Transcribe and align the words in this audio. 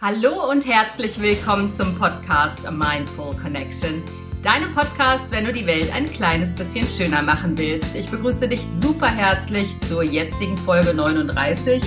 Hallo 0.00 0.48
und 0.48 0.64
herzlich 0.64 1.20
willkommen 1.20 1.68
zum 1.68 1.98
Podcast 1.98 2.64
A 2.64 2.70
Mindful 2.70 3.34
Connection. 3.34 4.00
Deinem 4.44 4.72
Podcast, 4.72 5.28
wenn 5.32 5.44
du 5.44 5.52
die 5.52 5.66
Welt 5.66 5.92
ein 5.92 6.06
kleines 6.06 6.54
bisschen 6.54 6.86
schöner 6.86 7.20
machen 7.20 7.58
willst. 7.58 7.96
Ich 7.96 8.08
begrüße 8.08 8.48
dich 8.48 8.64
super 8.64 9.08
herzlich 9.08 9.80
zur 9.80 10.04
jetzigen 10.04 10.56
Folge 10.56 10.94
39. 10.94 11.82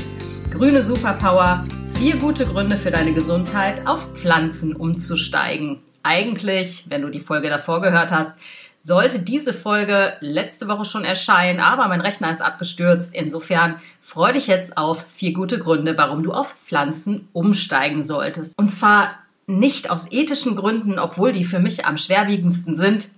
Grüne 0.50 0.84
Superpower. 0.84 1.64
Vier 1.98 2.18
gute 2.18 2.46
Gründe 2.46 2.76
für 2.76 2.92
deine 2.92 3.14
Gesundheit, 3.14 3.88
auf 3.88 4.12
Pflanzen 4.16 4.76
umzusteigen. 4.76 5.82
Eigentlich, 6.04 6.88
wenn 6.90 7.04
du 7.04 7.10
die 7.12 7.22
Folge 7.22 7.48
davor 7.48 7.82
gehört 7.82 8.12
hast, 8.12 8.38
sollte 8.82 9.20
diese 9.20 9.54
Folge 9.54 10.14
letzte 10.22 10.68
Woche 10.68 10.86
schon 10.86 11.06
erscheinen, 11.06 11.60
aber 11.60 11.88
mein 11.88 12.02
Rechner 12.02 12.32
ist 12.32 12.42
abgestürzt. 12.42 13.14
Insofern 13.14 13.76
freu 14.02 14.34
dich 14.34 14.48
jetzt 14.48 14.76
auf 14.76 15.06
vier 15.16 15.34
gute 15.34 15.60
Gründe, 15.60 15.96
warum 15.98 16.24
du 16.24 16.34
auf 16.34 16.56
Pflanzen 16.66 17.30
umsteigen 17.32 18.02
solltest. 18.02 18.58
Und 18.58 18.74
zwar 18.74 19.20
nicht 19.46 19.92
aus 19.92 20.12
ethischen 20.12 20.56
Gründen, 20.56 20.98
obwohl 20.98 21.32
die 21.32 21.46
für 21.46 21.60
mich 21.60 21.86
am 21.86 21.98
schwerwiegendsten 21.98 22.76
sind, 22.76 23.10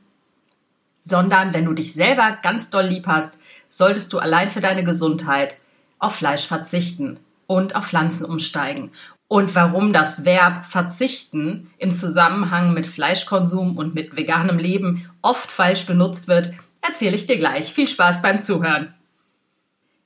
sondern 0.99 1.53
wenn 1.53 1.65
du 1.65 1.73
dich 1.73 1.93
selber 1.93 2.37
ganz 2.41 2.69
doll 2.69 2.85
lieb 2.85 3.07
hast, 3.07 3.39
solltest 3.69 4.11
du 4.11 4.19
allein 4.19 4.49
für 4.49 4.61
deine 4.61 4.83
Gesundheit 4.83 5.57
auf 5.97 6.15
Fleisch 6.15 6.45
verzichten 6.45 7.19
und 7.47 7.75
auf 7.75 7.87
Pflanzen 7.87 8.25
umsteigen 8.25 8.91
und 9.33 9.55
warum 9.55 9.93
das 9.93 10.25
Verb 10.25 10.63
verzichten 10.63 11.71
im 11.79 11.91
Zusammenhang 11.95 12.71
mit 12.75 12.85
Fleischkonsum 12.85 13.77
und 13.79 13.95
mit 13.95 14.15
veganem 14.15 14.59
Leben 14.59 15.09
oft 15.23 15.49
falsch 15.49 15.87
benutzt 15.87 16.27
wird, 16.27 16.53
erzähle 16.81 17.15
ich 17.15 17.25
dir 17.25 17.39
gleich. 17.39 17.73
Viel 17.73 17.87
Spaß 17.87 18.21
beim 18.21 18.41
Zuhören. 18.41 18.93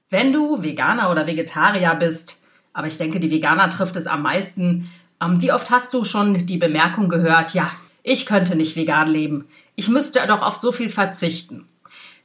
Wenn 0.09 0.31
du 0.31 0.63
Veganer 0.63 1.11
oder 1.11 1.27
Vegetarier 1.27 1.93
bist, 1.95 2.41
aber 2.71 2.87
ich 2.87 2.97
denke, 2.97 3.19
die 3.19 3.29
Veganer 3.29 3.69
trifft 3.69 3.97
es 3.97 4.07
am 4.07 4.21
meisten, 4.21 4.89
ähm, 5.21 5.41
wie 5.41 5.51
oft 5.51 5.71
hast 5.71 5.93
du 5.93 6.05
schon 6.05 6.45
die 6.45 6.57
Bemerkung 6.57 7.09
gehört, 7.09 7.53
ja, 7.53 7.69
ich 8.03 8.27
könnte 8.27 8.55
nicht 8.55 8.77
vegan 8.77 9.09
leben, 9.09 9.49
ich 9.75 9.89
müsste 9.89 10.25
doch 10.25 10.41
auf 10.41 10.55
so 10.55 10.71
viel 10.71 10.87
verzichten. 10.87 11.67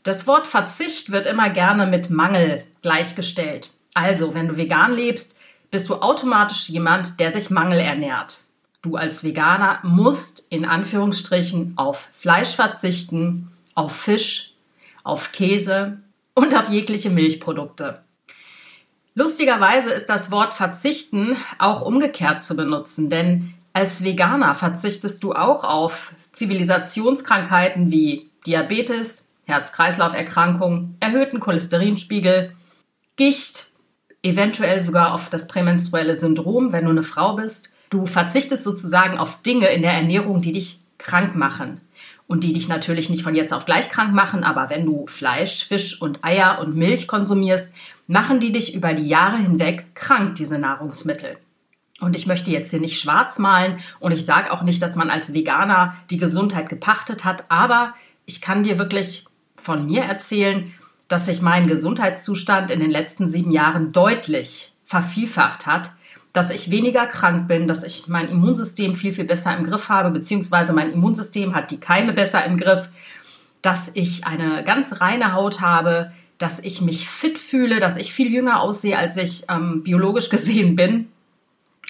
Das 0.05 0.29
Wort 0.29 0.47
Verzicht 0.47 1.11
wird 1.11 1.27
immer 1.27 1.51
gerne 1.51 1.89
mit 1.89 2.11
Mangel 2.11 2.63
gleichgestellt. 2.81 3.73
Also, 3.93 4.37
wenn 4.37 4.47
du 4.47 4.57
vegan 4.57 4.95
lebst, 4.95 5.37
bist 5.73 5.89
du 5.89 5.97
automatisch 5.97 6.69
jemand, 6.69 7.19
der 7.19 7.33
sich 7.33 7.51
Mangel 7.51 7.81
ernährt. 7.81 8.45
Du 8.83 8.97
als 8.97 9.25
Veganer 9.25 9.81
musst 9.83 10.47
in 10.51 10.65
Anführungsstrichen 10.65 11.73
auf 11.77 12.09
Fleisch 12.15 12.55
verzichten, 12.55 13.51
auf 13.75 13.97
Fisch, 13.97 14.53
auf 15.03 15.33
Käse 15.33 15.99
und 16.35 16.55
auf 16.55 16.69
jegliche 16.69 17.11
Milchprodukte. 17.11 18.03
Lustigerweise 19.15 19.93
ist 19.93 20.07
das 20.07 20.31
Wort 20.31 20.53
verzichten 20.53 21.37
auch 21.59 21.81
umgekehrt 21.81 22.43
zu 22.43 22.55
benutzen, 22.55 23.09
denn 23.09 23.55
als 23.73 24.05
Veganer 24.05 24.55
verzichtest 24.55 25.23
du 25.25 25.33
auch 25.33 25.65
auf 25.65 26.15
Zivilisationskrankheiten 26.33 27.91
wie 27.91 28.31
Diabetes, 28.47 29.27
Herz-Kreislauf-Erkrankungen, 29.47 30.97
erhöhten 31.01 31.41
Cholesterinspiegel, 31.41 32.55
Gicht, 33.17 33.72
eventuell 34.23 34.83
sogar 34.83 35.13
auf 35.13 35.31
das 35.31 35.49
prämenstruelle 35.49 36.17
Syndrom, 36.17 36.73
wenn 36.73 36.85
du 36.85 36.91
eine 36.91 37.03
Frau 37.03 37.37
bist. 37.37 37.73
Du 37.91 38.07
verzichtest 38.07 38.65
sozusagen 38.65 39.19
auf 39.19 39.43
Dinge 39.43 39.69
in 39.69 39.83
der 39.83 39.93
Ernährung, 39.93 40.41
die 40.41 40.53
dich 40.53 40.81
krank 40.99 41.35
machen 41.35 41.81
und 42.27 42.45
die 42.45 42.53
dich 42.53 42.69
natürlich 42.69 43.11
nicht 43.11 43.23
von 43.23 43.35
jetzt 43.35 43.53
auf 43.53 43.67
gleich 43.67 43.91
krank 43.91 44.15
machen, 44.15 44.45
aber 44.45 44.71
wenn 44.71 44.87
du 44.87 45.07
Fleisch, 45.07 45.67
Fisch 45.67 46.01
und 46.01 46.25
Eier 46.25 46.61
und 46.61 46.77
Milch 46.77 47.07
konsumierst, 47.07 47.75
machen 48.07 48.41
die 48.41 48.53
dich 48.53 48.75
über 48.75 48.95
die 48.95 49.09
Jahre 49.09 49.37
hinweg 49.39 49.95
krank, 49.95 50.37
diese 50.37 50.59
Nahrungsmittel. 50.59 51.37
Und 52.01 52.17
ich 52.17 52.27
möchte 52.27 52.51
jetzt 52.51 52.71
hier 52.71 52.81
nicht 52.81 52.99
schwarz 52.99 53.39
malen 53.39 53.79
und 54.01 54.13
ich 54.13 54.25
sage 54.25 54.53
auch 54.53 54.63
nicht, 54.63 54.83
dass 54.83 54.97
man 54.97 55.11
als 55.11 55.35
Veganer 55.35 55.97
die 56.11 56.19
Gesundheit 56.19 56.69
gepachtet 56.69 57.25
hat, 57.25 57.45
aber 57.49 57.95
ich 58.25 58.41
kann 58.41 58.65
dir 58.65 58.79
wirklich 58.79 59.25
von 59.57 59.87
mir 59.87 60.03
erzählen, 60.03 60.73
dass 61.13 61.27
sich 61.27 61.43
mein 61.43 61.69
Gesundheitszustand 61.69 62.71
in 62.71 62.81
den 62.81 62.91
letzten 62.91 63.29
sieben 63.29 63.53
Jahren 63.53 63.93
deutlich 63.93 64.73
vervielfacht 64.87 65.67
hat, 65.67 65.91
dass 66.33 66.51
ich 66.51 66.71
weniger 66.71 67.07
krank 67.07 67.49
bin, 67.49 67.69
dass 67.69 67.85
ich 67.85 68.09
mein 68.09 68.31
Immunsystem 68.31 68.97
viel, 68.97 69.13
viel 69.13 69.27
besser 69.27 69.55
im 69.55 69.65
Griff 69.65 69.91
habe, 69.91 70.11
beziehungsweise 70.11 70.73
mein 70.73 70.91
Immunsystem 70.91 71.55
hat 71.55 71.71
die 71.71 71.79
Keime 71.79 72.15
besser 72.15 72.45
im 72.47 72.57
Griff, 72.57 72.89
dass 73.61 73.91
ich 73.93 74.27
eine 74.27 74.65
ganz 74.65 75.03
reine 75.03 75.35
Haut 75.35 75.61
habe, 75.61 76.13
dass 76.39 76.61
ich 76.61 76.81
mich 76.81 77.11
fit 77.11 77.39
fühle, 77.39 77.79
dass 77.79 77.99
ich 77.99 78.15
viel 78.15 78.33
jünger 78.33 78.63
aussehe, 78.63 78.97
als 78.97 79.19
ich 79.19 79.45
ähm, 79.51 79.83
biologisch 79.83 80.29
gesehen 80.31 80.77
bin. 80.77 81.09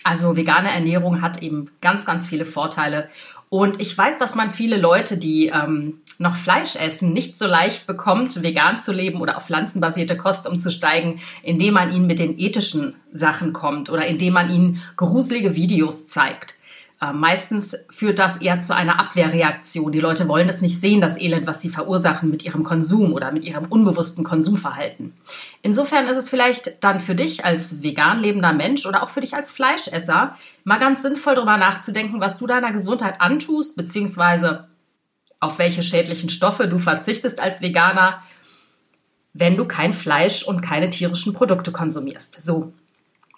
Also 0.02 0.36
vegane 0.36 0.72
Ernährung 0.72 1.22
hat 1.22 1.42
eben 1.42 1.70
ganz, 1.80 2.04
ganz 2.04 2.26
viele 2.26 2.44
Vorteile. 2.44 3.08
Und 3.52 3.82
ich 3.82 3.98
weiß, 3.98 4.16
dass 4.16 4.34
man 4.34 4.50
viele 4.50 4.78
Leute, 4.78 5.18
die 5.18 5.48
ähm, 5.48 6.00
noch 6.16 6.36
Fleisch 6.36 6.74
essen, 6.74 7.12
nicht 7.12 7.38
so 7.38 7.46
leicht 7.46 7.86
bekommt, 7.86 8.42
vegan 8.42 8.78
zu 8.78 8.94
leben 8.94 9.20
oder 9.20 9.36
auf 9.36 9.44
pflanzenbasierte 9.44 10.16
Kost 10.16 10.48
umzusteigen, 10.48 11.20
indem 11.42 11.74
man 11.74 11.92
ihnen 11.92 12.06
mit 12.06 12.18
den 12.18 12.38
ethischen 12.38 12.94
Sachen 13.12 13.52
kommt 13.52 13.90
oder 13.90 14.06
indem 14.06 14.32
man 14.32 14.48
ihnen 14.48 14.80
gruselige 14.96 15.54
Videos 15.54 16.06
zeigt. 16.06 16.54
Äh, 17.02 17.12
meistens 17.12 17.76
führt 17.90 18.20
das 18.20 18.36
eher 18.36 18.60
zu 18.60 18.76
einer 18.76 19.00
Abwehrreaktion. 19.00 19.90
Die 19.90 19.98
Leute 19.98 20.28
wollen 20.28 20.46
das 20.46 20.62
nicht 20.62 20.80
sehen, 20.80 21.00
das 21.00 21.20
Elend, 21.20 21.48
was 21.48 21.60
sie 21.60 21.68
verursachen 21.68 22.30
mit 22.30 22.44
ihrem 22.44 22.62
Konsum 22.62 23.12
oder 23.12 23.32
mit 23.32 23.42
ihrem 23.42 23.64
unbewussten 23.64 24.22
Konsumverhalten. 24.22 25.12
Insofern 25.62 26.06
ist 26.06 26.16
es 26.16 26.30
vielleicht 26.30 26.84
dann 26.84 27.00
für 27.00 27.16
dich 27.16 27.44
als 27.44 27.82
vegan 27.82 28.20
lebender 28.20 28.52
Mensch 28.52 28.86
oder 28.86 29.02
auch 29.02 29.10
für 29.10 29.20
dich 29.20 29.34
als 29.34 29.50
Fleischesser 29.50 30.36
mal 30.62 30.78
ganz 30.78 31.02
sinnvoll 31.02 31.34
darüber 31.34 31.56
nachzudenken, 31.56 32.20
was 32.20 32.38
du 32.38 32.46
deiner 32.46 32.72
Gesundheit 32.72 33.20
antust, 33.20 33.74
beziehungsweise 33.74 34.69
auf 35.40 35.58
welche 35.58 35.82
schädlichen 35.82 36.28
Stoffe 36.28 36.69
du 36.69 36.78
verzichtest 36.78 37.40
als 37.40 37.62
Veganer, 37.62 38.22
wenn 39.32 39.56
du 39.56 39.64
kein 39.64 39.92
Fleisch 39.92 40.44
und 40.44 40.60
keine 40.60 40.88
tierischen 40.90 41.32
Produkte 41.32 41.72
konsumierst. 41.72 42.40
So, 42.40 42.74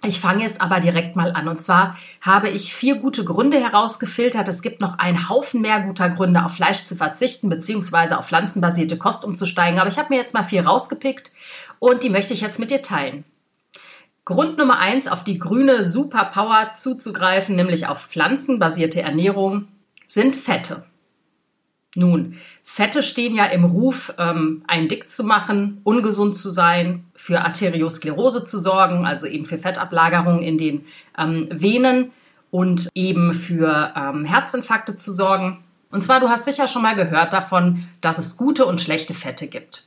ich 0.04 0.20
fange 0.20 0.42
jetzt 0.42 0.60
aber 0.60 0.80
direkt 0.80 1.16
mal 1.16 1.32
an. 1.32 1.48
Und 1.48 1.60
zwar 1.60 1.96
habe 2.20 2.48
ich 2.48 2.74
vier 2.74 2.96
gute 2.96 3.24
Gründe 3.24 3.58
herausgefiltert. 3.58 4.48
Es 4.48 4.62
gibt 4.62 4.80
noch 4.80 4.98
einen 4.98 5.28
Haufen 5.28 5.60
mehr 5.60 5.80
guter 5.80 6.08
Gründe, 6.08 6.44
auf 6.44 6.54
Fleisch 6.54 6.84
zu 6.84 6.96
verzichten, 6.96 7.48
beziehungsweise 7.48 8.18
auf 8.18 8.26
pflanzenbasierte 8.26 8.98
Kost 8.98 9.24
umzusteigen. 9.24 9.78
Aber 9.78 9.88
ich 9.88 9.98
habe 9.98 10.10
mir 10.10 10.20
jetzt 10.20 10.34
mal 10.34 10.44
vier 10.44 10.66
rausgepickt 10.66 11.32
und 11.78 12.02
die 12.02 12.10
möchte 12.10 12.34
ich 12.34 12.40
jetzt 12.40 12.58
mit 12.58 12.70
dir 12.70 12.82
teilen. 12.82 13.24
Grund 14.24 14.56
Nummer 14.56 14.78
eins, 14.78 15.06
auf 15.06 15.22
die 15.22 15.38
grüne 15.38 15.82
Superpower 15.82 16.72
zuzugreifen, 16.74 17.56
nämlich 17.56 17.88
auf 17.88 18.06
pflanzenbasierte 18.06 19.02
Ernährung, 19.02 19.68
sind 20.06 20.34
Fette. 20.34 20.84
Nun, 21.96 22.38
Fette 22.64 23.02
stehen 23.02 23.36
ja 23.36 23.44
im 23.46 23.64
Ruf, 23.64 24.14
ähm, 24.18 24.64
einen 24.66 24.88
dick 24.88 25.08
zu 25.08 25.22
machen, 25.22 25.80
ungesund 25.84 26.36
zu 26.36 26.50
sein, 26.50 27.04
für 27.14 27.42
Arteriosklerose 27.42 28.42
zu 28.44 28.58
sorgen, 28.58 29.06
also 29.06 29.26
eben 29.26 29.46
für 29.46 29.58
Fettablagerungen 29.58 30.42
in 30.42 30.58
den 30.58 30.86
ähm, 31.16 31.48
Venen 31.52 32.10
und 32.50 32.88
eben 32.94 33.32
für 33.32 33.92
ähm, 33.96 34.24
Herzinfarkte 34.24 34.96
zu 34.96 35.12
sorgen. 35.12 35.62
Und 35.90 36.02
zwar, 36.02 36.18
du 36.18 36.28
hast 36.28 36.44
sicher 36.44 36.66
schon 36.66 36.82
mal 36.82 36.96
gehört 36.96 37.32
davon, 37.32 37.86
dass 38.00 38.18
es 38.18 38.36
gute 38.36 38.66
und 38.66 38.80
schlechte 38.80 39.14
Fette 39.14 39.46
gibt. 39.46 39.86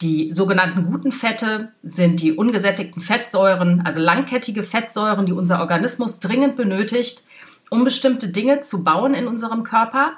Die 0.00 0.32
sogenannten 0.32 0.84
guten 0.84 1.12
Fette 1.12 1.72
sind 1.82 2.20
die 2.20 2.32
ungesättigten 2.32 3.00
Fettsäuren, 3.00 3.82
also 3.84 4.00
langkettige 4.00 4.62
Fettsäuren, 4.62 5.26
die 5.26 5.32
unser 5.32 5.60
Organismus 5.60 6.20
dringend 6.20 6.56
benötigt, 6.56 7.24
um 7.70 7.84
bestimmte 7.84 8.28
Dinge 8.28 8.60
zu 8.60 8.84
bauen 8.84 9.14
in 9.14 9.26
unserem 9.26 9.62
Körper. 9.62 10.10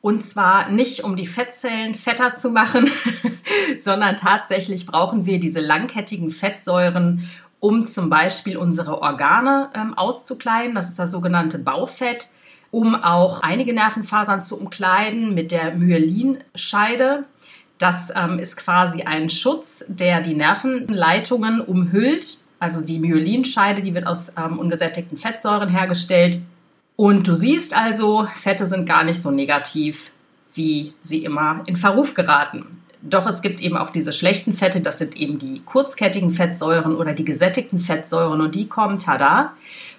Und 0.00 0.22
zwar 0.22 0.70
nicht, 0.70 1.02
um 1.02 1.16
die 1.16 1.26
Fettzellen 1.26 1.94
fetter 1.94 2.36
zu 2.36 2.50
machen, 2.50 2.88
sondern 3.78 4.16
tatsächlich 4.16 4.86
brauchen 4.86 5.26
wir 5.26 5.40
diese 5.40 5.60
langkettigen 5.60 6.30
Fettsäuren, 6.30 7.28
um 7.60 7.84
zum 7.84 8.08
Beispiel 8.08 8.56
unsere 8.56 9.02
Organe 9.02 9.70
ähm, 9.74 9.94
auszukleiden. 9.94 10.76
Das 10.76 10.88
ist 10.88 10.98
das 10.98 11.10
sogenannte 11.10 11.58
Baufett, 11.58 12.28
um 12.70 12.94
auch 12.94 13.42
einige 13.42 13.72
Nervenfasern 13.72 14.42
zu 14.42 14.60
umkleiden 14.60 15.34
mit 15.34 15.50
der 15.50 15.74
Myelinscheide. 15.74 17.24
Das 17.78 18.12
ähm, 18.14 18.38
ist 18.38 18.56
quasi 18.56 19.02
ein 19.02 19.30
Schutz, 19.30 19.84
der 19.88 20.20
die 20.20 20.34
Nervenleitungen 20.34 21.60
umhüllt. 21.60 22.38
Also 22.60 22.84
die 22.84 23.00
Myelinscheide, 23.00 23.82
die 23.82 23.94
wird 23.94 24.06
aus 24.06 24.34
ähm, 24.36 24.60
ungesättigten 24.60 25.18
Fettsäuren 25.18 25.68
hergestellt 25.68 26.40
und 26.98 27.28
du 27.28 27.34
siehst 27.34 27.76
also, 27.76 28.26
Fette 28.34 28.66
sind 28.66 28.84
gar 28.84 29.04
nicht 29.04 29.22
so 29.22 29.30
negativ, 29.30 30.10
wie 30.54 30.94
sie 31.00 31.24
immer 31.24 31.62
in 31.66 31.76
Verruf 31.76 32.14
geraten. 32.14 32.82
Doch 33.02 33.24
es 33.28 33.40
gibt 33.40 33.60
eben 33.60 33.76
auch 33.76 33.90
diese 33.90 34.12
schlechten 34.12 34.52
Fette, 34.52 34.80
das 34.80 34.98
sind 34.98 35.16
eben 35.16 35.38
die 35.38 35.62
kurzkettigen 35.64 36.32
Fettsäuren 36.32 36.96
oder 36.96 37.12
die 37.12 37.24
gesättigten 37.24 37.78
Fettsäuren 37.78 38.40
und 38.40 38.56
die 38.56 38.66
kommen, 38.66 38.98
tada, 38.98 39.52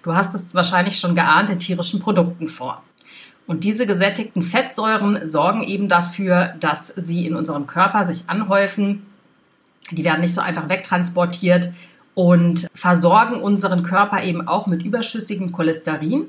du 0.04 0.14
hast 0.14 0.36
es 0.36 0.54
wahrscheinlich 0.54 1.00
schon 1.00 1.16
geahnt, 1.16 1.50
in 1.50 1.60
tierischen 1.60 2.02
Produkten 2.02 2.50
vor. 2.50 2.84
Und 3.48 3.64
diese 3.64 3.88
gesättigten 3.88 4.44
Fettsäuren 4.44 5.26
sorgen 5.26 5.64
eben 5.64 5.88
dafür, 5.88 6.54
dass 6.60 6.90
sie 6.90 7.26
in 7.26 7.38
unserem 7.38 7.66
Körper 7.66 8.04
sich 8.04 8.30
anhäufen. 8.30 9.06
Die 9.92 10.04
werden 10.04 10.20
nicht 10.20 10.36
so 10.36 10.42
einfach 10.42 10.68
wegtransportiert 10.68 11.72
und 12.14 12.68
versorgen 12.76 13.42
unseren 13.42 13.84
Körper 13.84 14.22
eben 14.22 14.46
auch 14.50 14.68
mit 14.68 14.84
überschüssigem 14.84 15.54
Cholesterin. 15.54 16.26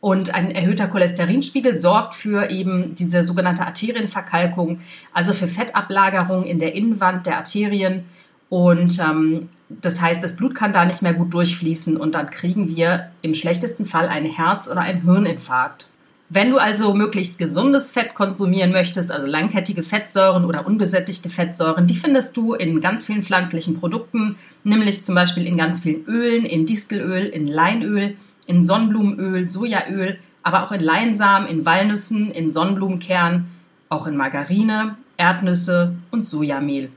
Und 0.00 0.32
ein 0.32 0.52
erhöhter 0.52 0.86
Cholesterinspiegel 0.86 1.74
sorgt 1.74 2.14
für 2.14 2.50
eben 2.50 2.94
diese 2.94 3.24
sogenannte 3.24 3.66
Arterienverkalkung, 3.66 4.80
also 5.12 5.32
für 5.32 5.48
Fettablagerung 5.48 6.44
in 6.44 6.60
der 6.60 6.74
Innenwand 6.74 7.26
der 7.26 7.38
Arterien. 7.38 8.04
Und 8.48 9.00
ähm, 9.00 9.48
das 9.68 10.00
heißt, 10.00 10.22
das 10.22 10.36
Blut 10.36 10.54
kann 10.54 10.72
da 10.72 10.84
nicht 10.84 11.02
mehr 11.02 11.14
gut 11.14 11.34
durchfließen 11.34 11.96
und 11.96 12.14
dann 12.14 12.30
kriegen 12.30 12.74
wir 12.74 13.10
im 13.22 13.34
schlechtesten 13.34 13.86
Fall 13.86 14.08
einen 14.08 14.30
Herz- 14.30 14.70
oder 14.70 14.80
einen 14.80 15.02
Hirninfarkt. 15.02 15.86
Wenn 16.30 16.50
du 16.50 16.58
also 16.58 16.92
möglichst 16.92 17.38
gesundes 17.38 17.90
Fett 17.90 18.14
konsumieren 18.14 18.70
möchtest, 18.70 19.10
also 19.10 19.26
langkettige 19.26 19.82
Fettsäuren 19.82 20.44
oder 20.44 20.66
ungesättigte 20.66 21.30
Fettsäuren, 21.30 21.86
die 21.86 21.94
findest 21.94 22.36
du 22.36 22.52
in 22.52 22.80
ganz 22.80 23.06
vielen 23.06 23.22
pflanzlichen 23.22 23.80
Produkten, 23.80 24.36
nämlich 24.62 25.04
zum 25.04 25.14
Beispiel 25.14 25.46
in 25.46 25.56
ganz 25.56 25.80
vielen 25.80 26.04
Ölen, 26.04 26.44
in 26.44 26.66
Distelöl, 26.66 27.24
in 27.24 27.48
Leinöl, 27.48 28.16
in 28.48 28.64
Sonnenblumenöl, 28.64 29.46
Sojaöl, 29.46 30.18
aber 30.42 30.64
auch 30.64 30.72
in 30.72 30.80
Leinsamen, 30.80 31.46
in 31.46 31.64
Walnüssen, 31.64 32.32
in 32.32 32.50
Sonnenblumenkern, 32.50 33.46
auch 33.88 34.06
in 34.08 34.16
Margarine, 34.16 34.96
Erdnüsse 35.16 35.94
und 36.10 36.26
Sojamehl. 36.26 36.90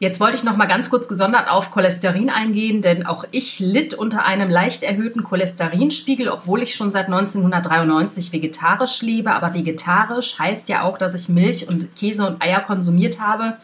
Jetzt 0.00 0.20
wollte 0.20 0.36
ich 0.36 0.44
noch 0.44 0.56
mal 0.56 0.66
ganz 0.66 0.90
kurz 0.90 1.08
gesondert 1.08 1.50
auf 1.50 1.72
Cholesterin 1.72 2.30
eingehen, 2.30 2.82
denn 2.82 3.04
auch 3.04 3.24
ich 3.32 3.58
litt 3.58 3.94
unter 3.94 4.24
einem 4.24 4.48
leicht 4.48 4.84
erhöhten 4.84 5.24
Cholesterinspiegel, 5.24 6.28
obwohl 6.28 6.62
ich 6.62 6.76
schon 6.76 6.92
seit 6.92 7.06
1993 7.06 8.32
vegetarisch 8.32 9.02
lebe. 9.02 9.32
Aber 9.32 9.54
vegetarisch 9.54 10.38
heißt 10.38 10.68
ja 10.68 10.82
auch, 10.82 10.98
dass 10.98 11.16
ich 11.16 11.28
Milch 11.28 11.66
und 11.66 11.96
Käse 11.96 12.24
und 12.24 12.40
Eier 12.40 12.60
konsumiert 12.60 13.20
habe. 13.20 13.56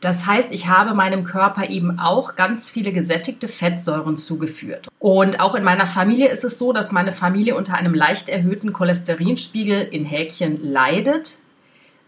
Das 0.00 0.26
heißt, 0.26 0.52
ich 0.52 0.68
habe 0.68 0.94
meinem 0.94 1.24
Körper 1.24 1.68
eben 1.68 1.98
auch 1.98 2.36
ganz 2.36 2.70
viele 2.70 2.92
gesättigte 2.92 3.48
Fettsäuren 3.48 4.16
zugeführt. 4.16 4.88
Und 5.00 5.40
auch 5.40 5.56
in 5.56 5.64
meiner 5.64 5.86
Familie 5.86 6.28
ist 6.28 6.44
es 6.44 6.58
so, 6.58 6.72
dass 6.72 6.92
meine 6.92 7.12
Familie 7.12 7.56
unter 7.56 7.74
einem 7.74 7.94
leicht 7.94 8.28
erhöhten 8.28 8.72
Cholesterinspiegel 8.72 9.82
in 9.90 10.04
Häkchen 10.04 10.62
leidet. 10.62 11.38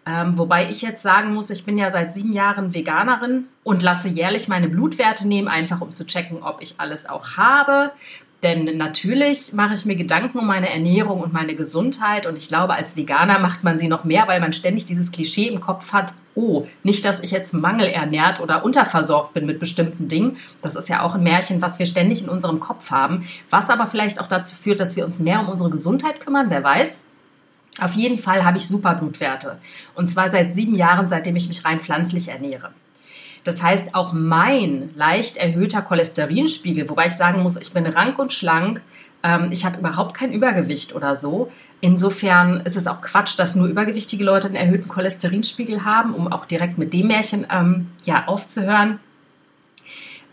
Ähm, 0.06 0.38
wobei 0.38 0.70
ich 0.70 0.82
jetzt 0.82 1.02
sagen 1.02 1.34
muss, 1.34 1.50
ich 1.50 1.64
bin 1.64 1.78
ja 1.78 1.90
seit 1.90 2.12
sieben 2.12 2.32
Jahren 2.32 2.74
Veganerin 2.74 3.46
und 3.64 3.82
lasse 3.82 4.08
jährlich 4.08 4.48
meine 4.48 4.68
Blutwerte 4.68 5.26
nehmen, 5.26 5.48
einfach 5.48 5.80
um 5.80 5.92
zu 5.92 6.06
checken, 6.06 6.42
ob 6.42 6.62
ich 6.62 6.76
alles 6.78 7.08
auch 7.08 7.36
habe. 7.36 7.90
Denn 8.42 8.78
natürlich 8.78 9.52
mache 9.52 9.74
ich 9.74 9.84
mir 9.84 9.96
Gedanken 9.96 10.38
um 10.38 10.46
meine 10.46 10.70
Ernährung 10.70 11.20
und 11.20 11.32
meine 11.32 11.54
Gesundheit. 11.54 12.26
Und 12.26 12.38
ich 12.38 12.48
glaube, 12.48 12.72
als 12.72 12.96
Veganer 12.96 13.38
macht 13.38 13.64
man 13.64 13.76
sie 13.76 13.88
noch 13.88 14.04
mehr, 14.04 14.28
weil 14.28 14.40
man 14.40 14.54
ständig 14.54 14.86
dieses 14.86 15.12
Klischee 15.12 15.48
im 15.48 15.60
Kopf 15.60 15.92
hat, 15.92 16.14
oh, 16.34 16.66
nicht, 16.82 17.04
dass 17.04 17.20
ich 17.20 17.32
jetzt 17.32 17.52
mangelernährt 17.52 18.40
oder 18.40 18.64
unterversorgt 18.64 19.34
bin 19.34 19.44
mit 19.44 19.60
bestimmten 19.60 20.08
Dingen. 20.08 20.38
Das 20.62 20.74
ist 20.74 20.88
ja 20.88 21.02
auch 21.02 21.16
ein 21.16 21.22
Märchen, 21.22 21.60
was 21.60 21.78
wir 21.78 21.84
ständig 21.84 22.22
in 22.22 22.30
unserem 22.30 22.60
Kopf 22.60 22.90
haben. 22.90 23.28
Was 23.50 23.68
aber 23.68 23.86
vielleicht 23.86 24.18
auch 24.18 24.28
dazu 24.28 24.56
führt, 24.56 24.80
dass 24.80 24.96
wir 24.96 25.04
uns 25.04 25.20
mehr 25.20 25.40
um 25.40 25.50
unsere 25.50 25.68
Gesundheit 25.68 26.20
kümmern, 26.20 26.46
wer 26.48 26.64
weiß. 26.64 27.04
Auf 27.80 27.92
jeden 27.92 28.18
Fall 28.18 28.44
habe 28.44 28.56
ich 28.56 28.66
super 28.66 28.94
Blutwerte. 28.94 29.58
Und 29.94 30.08
zwar 30.08 30.30
seit 30.30 30.54
sieben 30.54 30.74
Jahren, 30.74 31.08
seitdem 31.08 31.36
ich 31.36 31.48
mich 31.48 31.64
rein 31.64 31.78
pflanzlich 31.78 32.28
ernähre. 32.28 32.70
Das 33.44 33.62
heißt, 33.62 33.94
auch 33.94 34.12
mein 34.12 34.90
leicht 34.96 35.36
erhöhter 35.36 35.82
Cholesterinspiegel, 35.82 36.88
wobei 36.88 37.06
ich 37.06 37.14
sagen 37.14 37.42
muss, 37.42 37.56
ich 37.56 37.72
bin 37.72 37.86
rank 37.86 38.18
und 38.18 38.32
schlank, 38.32 38.82
ähm, 39.22 39.48
ich 39.50 39.64
habe 39.64 39.78
überhaupt 39.78 40.14
kein 40.14 40.32
Übergewicht 40.32 40.94
oder 40.94 41.16
so. 41.16 41.50
Insofern 41.80 42.60
ist 42.60 42.76
es 42.76 42.86
auch 42.86 43.00
Quatsch, 43.00 43.38
dass 43.38 43.56
nur 43.56 43.66
übergewichtige 43.66 44.22
Leute 44.24 44.48
einen 44.48 44.56
erhöhten 44.56 44.88
Cholesterinspiegel 44.88 45.84
haben, 45.84 46.14
um 46.14 46.30
auch 46.30 46.44
direkt 46.44 46.76
mit 46.76 46.92
dem 46.92 47.06
Märchen 47.06 47.46
ähm, 47.50 47.88
ja, 48.04 48.24
aufzuhören. 48.26 49.00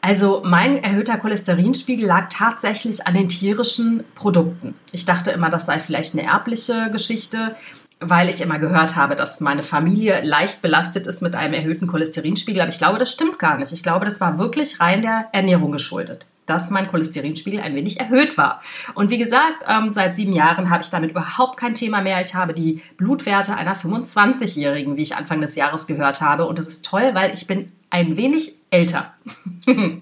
Also 0.01 0.44
mein 0.45 0.83
erhöhter 0.83 1.18
Cholesterinspiegel 1.18 2.06
lag 2.06 2.27
tatsächlich 2.30 3.07
an 3.07 3.13
den 3.13 3.30
tierischen 3.30 4.03
Produkten. 4.15 4.75
Ich 4.92 5.06
dachte 5.06 5.31
immer, 5.31 5.50
das 5.50 5.65
sei 5.65 5.80
vielleicht 5.80 6.13
eine 6.13 6.24
erbliche 6.24 6.89
Geschichte, 6.92 7.56
weil 7.99 8.29
ich 8.29 8.41
immer 8.41 8.59
gehört 8.59 8.95
habe, 8.95 9.15
dass 9.15 9.41
meine 9.41 9.63
Familie 9.63 10.21
leicht 10.23 10.61
belastet 10.61 11.07
ist 11.07 11.21
mit 11.21 11.35
einem 11.35 11.53
erhöhten 11.53 11.88
Cholesterinspiegel. 11.88 12.61
Aber 12.61 12.71
ich 12.71 12.77
glaube, 12.77 12.99
das 12.99 13.11
stimmt 13.11 13.39
gar 13.39 13.57
nicht. 13.57 13.71
Ich 13.71 13.83
glaube, 13.83 14.05
das 14.05 14.21
war 14.21 14.38
wirklich 14.38 14.79
rein 14.79 15.01
der 15.01 15.29
Ernährung 15.31 15.71
geschuldet 15.71 16.25
dass 16.47 16.71
mein 16.71 16.89
Cholesterinspiegel 16.89 17.59
ein 17.59 17.75
wenig 17.75 17.99
erhöht 17.99 18.38
war. 18.38 18.61
Und 18.95 19.11
wie 19.11 19.17
gesagt, 19.17 19.65
ähm, 19.67 19.91
seit 19.91 20.15
sieben 20.15 20.33
Jahren 20.33 20.69
habe 20.69 20.81
ich 20.81 20.89
damit 20.89 21.11
überhaupt 21.11 21.57
kein 21.57 21.75
Thema 21.75 22.01
mehr. 22.01 22.19
Ich 22.21 22.33
habe 22.33 22.53
die 22.53 22.81
Blutwerte 22.95 23.55
einer 23.55 23.75
25-Jährigen, 23.75 24.95
wie 24.95 25.03
ich 25.03 25.15
Anfang 25.15 25.41
des 25.41 25.55
Jahres 25.55 25.85
gehört 25.88 26.21
habe. 26.21 26.45
Und 26.45 26.57
das 26.57 26.67
ist 26.67 26.85
toll, 26.85 27.11
weil 27.13 27.33
ich 27.33 27.45
bin 27.47 27.71
ein 27.89 28.17
wenig 28.17 28.55
älter. 28.71 29.13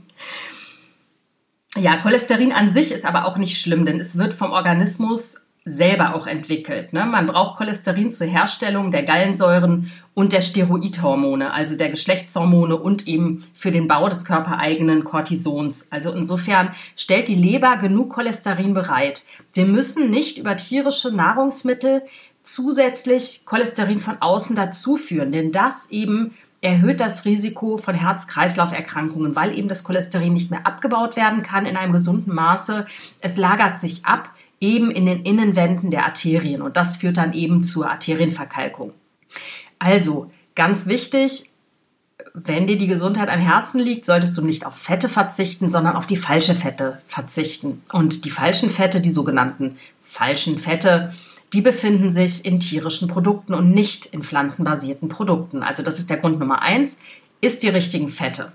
ja, 1.76 1.98
Cholesterin 1.98 2.52
an 2.52 2.70
sich 2.70 2.92
ist 2.92 3.06
aber 3.06 3.26
auch 3.26 3.38
nicht 3.38 3.60
schlimm, 3.60 3.86
denn 3.86 4.00
es 4.00 4.18
wird 4.18 4.34
vom 4.34 4.52
Organismus 4.52 5.45
selber 5.68 6.14
auch 6.14 6.28
entwickelt. 6.28 6.94
Ne? 6.94 7.06
Man 7.06 7.26
braucht 7.26 7.58
Cholesterin 7.58 8.12
zur 8.12 8.28
Herstellung 8.28 8.92
der 8.92 9.02
Gallensäuren 9.02 9.92
und 10.14 10.32
der 10.32 10.44
Steroidhormone, 10.44 11.52
also 11.52 11.76
der 11.76 11.90
Geschlechtshormone 11.90 12.78
und 12.78 13.08
eben 13.08 13.46
für 13.56 13.72
den 13.72 13.88
Bau 13.88 14.08
des 14.08 14.26
körpereigenen 14.26 15.04
Cortisons. 15.04 15.92
Also 15.92 16.14
insofern 16.14 16.76
stellt 16.96 17.28
die 17.30 17.36
Leber 17.36 17.78
genug 17.78 18.14
Cholesterin 18.14 18.76
bereit. 18.76 19.26
Wir 19.54 19.66
müssen 19.66 20.12
nicht 20.12 20.38
über 20.38 20.56
tierische 20.56 21.12
Nahrungsmittel 21.12 22.04
zusätzlich 22.44 23.42
Cholesterin 23.46 24.00
von 24.00 24.22
außen 24.22 24.56
dazuführen, 24.56 25.32
denn 25.32 25.52
das 25.52 25.90
eben 25.90 26.36
erhöht 26.62 27.00
das 27.00 27.26
Risiko 27.26 27.78
von 27.78 27.96
Herz-Kreislauf-Erkrankungen, 27.96 29.36
weil 29.36 29.58
eben 29.58 29.68
das 29.68 29.84
Cholesterin 29.84 30.34
nicht 30.34 30.52
mehr 30.52 30.66
abgebaut 30.66 31.16
werden 31.16 31.42
kann 31.42 31.66
in 31.66 31.76
einem 31.76 31.92
gesunden 31.92 32.34
Maße. 32.34 32.86
Es 33.20 33.38
lagert 33.38 33.80
sich 33.80 34.06
ab, 34.06 34.30
eben 34.60 34.92
in 34.92 35.06
den 35.06 35.24
Innenwänden 35.24 35.92
der 35.92 36.06
Arterien 36.06 36.62
und 36.62 36.78
das 36.78 36.98
führt 36.98 37.18
dann 37.18 37.34
eben 37.34 37.64
zur 37.64 37.90
Arterienverkalkung. 37.90 38.94
Also, 39.80 40.32
ganz 40.56 40.88
wichtig, 40.88 41.52
wenn 42.34 42.68
dir 42.68 42.78
die 42.78 42.88
Gesundheit 42.88 43.30
am 43.30 43.40
Herzen 43.40 43.80
liegt, 43.80 44.06
solltest 44.06 44.38
du 44.38 44.42
nicht 44.42 44.66
auf 44.66 44.76
Fette 44.76 45.10
verzichten, 45.10 45.70
sondern 45.70 45.96
auf 45.96 46.08
die 46.08 46.18
falsche 46.18 46.54
Fette 46.54 47.02
verzichten. 47.08 47.84
Und 47.92 48.26
die 48.26 48.30
falschen 48.30 48.70
Fette, 48.70 49.02
die 49.02 49.12
sogenannten 49.12 49.78
falschen 50.04 50.60
Fette, 50.60 51.14
die 51.54 51.62
befinden 51.62 52.12
sich 52.12 52.46
in 52.46 52.60
tierischen 52.60 53.08
Produkten 53.08 53.54
und 53.54 53.72
nicht 53.72 54.08
in 54.08 54.24
pflanzenbasierten 54.24 55.08
Produkten. 55.08 55.64
Also 55.64 55.84
das 55.84 56.00
ist 56.00 56.10
der 56.10 56.18
Grund 56.18 56.40
Nummer 56.40 56.62
eins, 56.62 57.00
ist 57.40 57.64
die 57.64 57.70
richtigen 57.70 58.10
Fette. 58.10 58.52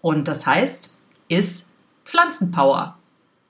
Und 0.00 0.26
das 0.26 0.46
heißt, 0.46 0.96
ist 1.28 1.68
Pflanzenpower. 2.04 2.96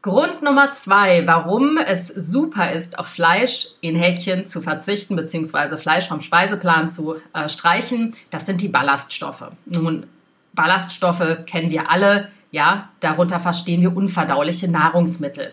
Grund 0.03 0.43
Nummer 0.43 0.73
zwei, 0.73 1.29
warum 1.29 1.79
es 1.79 2.09
super 2.09 2.73
ist, 2.73 2.99
auf 2.99 3.07
Fleisch 3.07 3.69
in 3.81 3.95
Häkchen 3.95 4.49
zu 4.49 4.61
verzichten, 4.61 5.15
beziehungsweise 5.15 5.79
Fleisch 5.79 6.09
vom 6.09 6.21
Speiseplan 6.21 6.89
zu 6.89 7.17
äh, 7.33 7.49
streichen, 7.49 8.17
das 8.31 8.47
sind 8.47 8.61
die 8.61 8.69
Ballaststoffe. 8.69 9.45
Nun, 9.65 10.07
Ballaststoffe 10.55 11.45
kennen 11.47 11.71
wir 11.71 11.89
alle, 11.89 12.29
ja, 12.51 12.89
darunter 12.99 13.39
verstehen 13.39 13.81
wir 13.81 13.97
unverdauliche 13.97 14.69
Nahrungsmittel. 14.69 15.53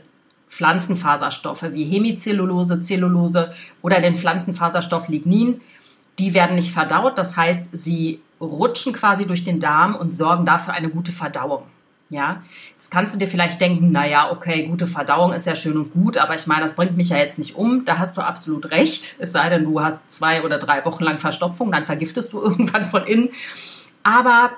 Pflanzenfaserstoffe 0.49 1.71
wie 1.73 1.85
Hemicellulose, 1.85 2.81
Zellulose 2.81 3.53
oder 3.83 4.01
den 4.01 4.15
Pflanzenfaserstoff 4.15 5.09
Lignin, 5.09 5.61
die 6.17 6.33
werden 6.33 6.55
nicht 6.55 6.73
verdaut, 6.73 7.19
das 7.19 7.37
heißt, 7.37 7.69
sie 7.71 8.23
rutschen 8.41 8.93
quasi 8.93 9.27
durch 9.27 9.43
den 9.43 9.59
Darm 9.59 9.93
und 9.93 10.11
sorgen 10.11 10.47
dafür 10.47 10.73
eine 10.73 10.89
gute 10.89 11.11
Verdauung. 11.11 11.65
Ja, 12.11 12.41
jetzt 12.73 12.89
kannst 12.89 13.13
du 13.13 13.19
dir 13.19 13.27
vielleicht 13.27 13.61
denken, 13.61 13.91
naja, 13.91 14.31
okay, 14.31 14.65
gute 14.65 14.87
Verdauung 14.87 15.31
ist 15.31 15.45
ja 15.45 15.55
schön 15.55 15.77
und 15.77 15.91
gut, 15.91 16.17
aber 16.17 16.33
ich 16.33 16.47
meine, 16.47 16.61
das 16.61 16.75
bringt 16.75 16.97
mich 16.97 17.09
ja 17.09 17.17
jetzt 17.17 17.37
nicht 17.37 17.55
um. 17.55 17.85
Da 17.85 17.99
hast 17.99 18.17
du 18.17 18.21
absolut 18.21 18.71
recht. 18.71 19.15
Es 19.19 19.31
sei 19.31 19.47
denn, 19.49 19.63
du 19.63 19.79
hast 19.79 20.11
zwei 20.11 20.43
oder 20.43 20.57
drei 20.57 20.83
Wochen 20.85 21.03
lang 21.03 21.19
Verstopfung, 21.19 21.71
dann 21.71 21.85
vergiftest 21.85 22.33
du 22.33 22.41
irgendwann 22.41 22.87
von 22.87 23.05
innen. 23.05 23.29
Aber 24.01 24.51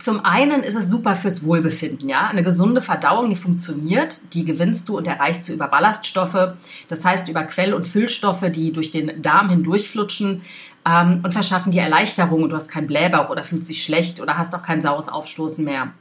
zum 0.00 0.24
einen 0.24 0.62
ist 0.62 0.74
es 0.74 0.90
super 0.90 1.16
fürs 1.16 1.44
Wohlbefinden, 1.44 2.10
ja. 2.10 2.26
Eine 2.26 2.42
gesunde 2.42 2.82
Verdauung, 2.82 3.30
die 3.30 3.36
funktioniert, 3.36 4.34
die 4.34 4.44
gewinnst 4.44 4.88
du 4.88 4.98
und 4.98 5.06
erreichst 5.06 5.48
du 5.48 5.54
über 5.54 5.68
Ballaststoffe, 5.68 6.56
das 6.88 7.04
heißt 7.04 7.28
über 7.30 7.44
Quell- 7.44 7.72
und 7.72 7.86
Füllstoffe, 7.86 8.44
die 8.50 8.72
durch 8.72 8.90
den 8.90 9.22
Darm 9.22 9.48
hindurchflutschen 9.48 10.42
ähm, 10.86 11.20
und 11.22 11.32
verschaffen 11.32 11.72
dir 11.72 11.82
Erleichterung 11.82 12.42
und 12.42 12.50
du 12.50 12.56
hast 12.56 12.68
keinen 12.68 12.86
Blähbauch 12.88 13.30
oder 13.30 13.44
fühlst 13.44 13.70
dich 13.70 13.82
schlecht 13.82 14.20
oder 14.20 14.36
hast 14.36 14.54
auch 14.54 14.62
kein 14.62 14.80
saures 14.80 15.08
Aufstoßen 15.08 15.64
mehr. 15.64 15.92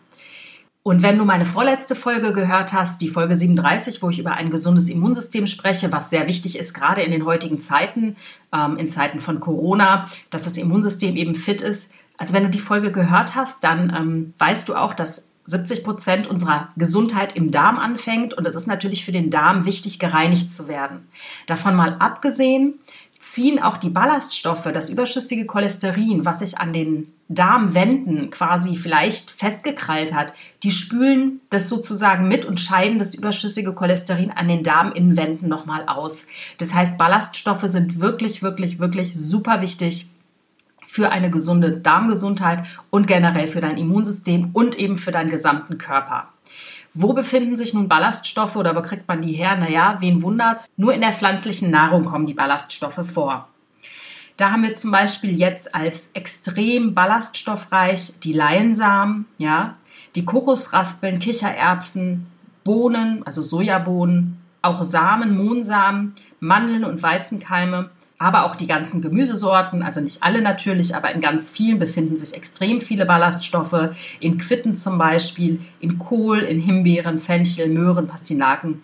Und 0.88 1.02
wenn 1.02 1.18
du 1.18 1.26
meine 1.26 1.48
vorletzte 1.48 1.96
Folge 1.96 2.32
gehört 2.32 2.72
hast, 2.72 3.02
die 3.02 3.10
Folge 3.10 3.36
37, 3.36 4.04
wo 4.04 4.12
ich 4.12 4.20
über 4.20 4.34
ein 4.34 4.52
gesundes 4.52 4.88
Immunsystem 4.88 5.48
spreche, 5.48 5.92
was 5.92 6.12
sehr 6.12 6.28
wichtig 6.28 6.60
ist, 6.60 6.76
gerade 6.76 7.02
in 7.02 7.10
den 7.10 7.26
heutigen 7.26 7.60
Zeiten, 7.60 8.18
ähm, 8.54 8.78
in 8.78 8.88
Zeiten 8.88 9.20
von 9.20 9.40
Corona, 9.40 10.08
dass 10.30 10.44
das 10.44 10.58
Immunsystem 10.58 11.16
eben 11.16 11.34
fit 11.34 11.64
ist. 11.64 11.92
Also 12.18 12.36
wenn 12.36 12.44
du 12.44 12.52
die 12.52 12.60
Folge 12.60 12.92
gehört 12.92 13.34
hast, 13.34 13.64
dann 13.64 13.92
ähm, 13.98 14.34
weißt 14.38 14.70
du 14.70 14.76
auch, 14.76 14.94
dass 14.94 15.28
70 15.48 15.84
Prozent 15.84 16.28
unserer 16.28 16.70
Gesundheit 16.78 17.36
im 17.36 17.50
Darm 17.50 17.80
anfängt 17.80 18.36
und 18.36 18.46
es 18.46 18.54
ist 18.54 18.68
natürlich 18.68 19.06
für 19.06 19.12
den 19.12 19.32
Darm 19.32 19.66
wichtig, 19.66 19.98
gereinigt 19.98 20.54
zu 20.54 20.68
werden. 20.68 21.08
Davon 21.48 21.76
mal 21.76 21.96
abgesehen, 21.98 22.76
ziehen 23.20 23.58
auch 23.60 23.78
die 23.78 23.90
Ballaststoffe, 23.90 24.70
das 24.72 24.92
überschüssige 24.92 25.48
Cholesterin, 25.48 26.26
was 26.26 26.40
sich 26.40 26.60
an 26.60 26.74
den 26.74 27.12
Darmwänden 27.28 28.30
quasi 28.30 28.76
vielleicht 28.76 29.32
festgekrallt 29.32 30.14
hat, 30.14 30.34
die 30.62 30.70
spülen 30.70 31.42
das 31.50 31.70
sozusagen 31.70 32.28
mit 32.28 32.46
und 32.46 32.60
scheiden 32.60 33.00
das 33.00 33.16
überschüssige 33.16 33.74
Cholesterin 33.74 34.32
an 34.32 34.48
den 34.48 34.64
Darminnenwänden 34.64 35.50
nochmal 35.50 35.88
aus. 35.88 36.28
Das 36.60 36.74
heißt, 36.74 36.98
Ballaststoffe 36.98 37.66
sind 37.66 38.00
wirklich, 38.00 38.44
wirklich, 38.44 38.80
wirklich 38.80 39.14
super 39.16 39.62
wichtig 39.62 40.08
für 40.86 41.12
eine 41.12 41.32
gesunde 41.32 41.72
Darmgesundheit 41.72 42.64
und 42.92 43.08
generell 43.08 43.48
für 43.48 43.62
dein 43.62 43.78
Immunsystem 43.78 44.52
und 44.54 44.78
eben 44.78 44.98
für 44.98 45.12
deinen 45.12 45.32
gesamten 45.32 45.80
Körper. 45.80 46.30
Wo 46.94 47.12
befinden 47.12 47.58
sich 47.58 47.74
nun 47.74 47.90
Ballaststoffe 47.90 48.56
oder 48.56 48.76
wo 48.76 48.82
kriegt 48.82 49.08
man 49.08 49.22
die 49.22 49.34
her? 49.34 49.58
Naja, 49.58 49.98
wen 50.00 50.22
wundert's? 50.22 50.68
Nur 50.78 50.94
in 50.94 51.02
der 51.02 51.12
pflanzlichen 51.12 51.70
Nahrung 51.70 52.06
kommen 52.06 52.28
die 52.28 52.34
Ballaststoffe 52.34 53.02
vor. 53.12 53.50
Da 54.38 54.52
haben 54.52 54.64
wir 54.64 54.76
zum 54.76 54.92
Beispiel 54.92 55.38
jetzt 55.38 55.74
als 55.74 56.12
extrem 56.14 56.94
ballaststoffreich 56.94 58.20
die 58.22 58.34
Leinsamen, 58.34 59.26
ja, 59.38 59.76
die 60.16 60.26
Kokosraspeln, 60.26 61.20
Kichererbsen, 61.20 62.26
Bohnen, 62.64 63.24
also 63.26 63.42
Sojabohnen, 63.42 64.42
auch 64.62 64.84
Samen, 64.84 65.38
Mohnsamen, 65.38 66.16
Mandeln 66.40 66.84
und 66.84 67.04
Weizenkeime 67.04 67.90
aber 68.18 68.46
auch 68.46 68.56
die 68.56 68.68
ganzen 68.68 69.02
Gemüsesorten, 69.02 69.84
also 69.84 70.00
nicht 70.00 70.24
alle 70.24 70.42
natürlich, 70.42 70.96
aber 70.96 71.12
in 71.14 71.20
ganz 71.20 71.50
vielen 71.50 71.80
befinden 71.80 72.18
sich 72.18 72.34
extrem 72.34 72.80
viele 72.80 73.06
Ballaststoffe. 73.06 73.90
In 74.22 74.38
Quitten 74.38 74.76
zum 74.76 74.98
Beispiel, 74.98 75.60
in 75.80 76.00
Kohl, 76.00 76.40
in 76.40 76.60
Himbeeren, 76.60 77.20
Fenchel, 77.20 77.70
Möhren, 77.70 78.08
Pastinaken, 78.08 78.84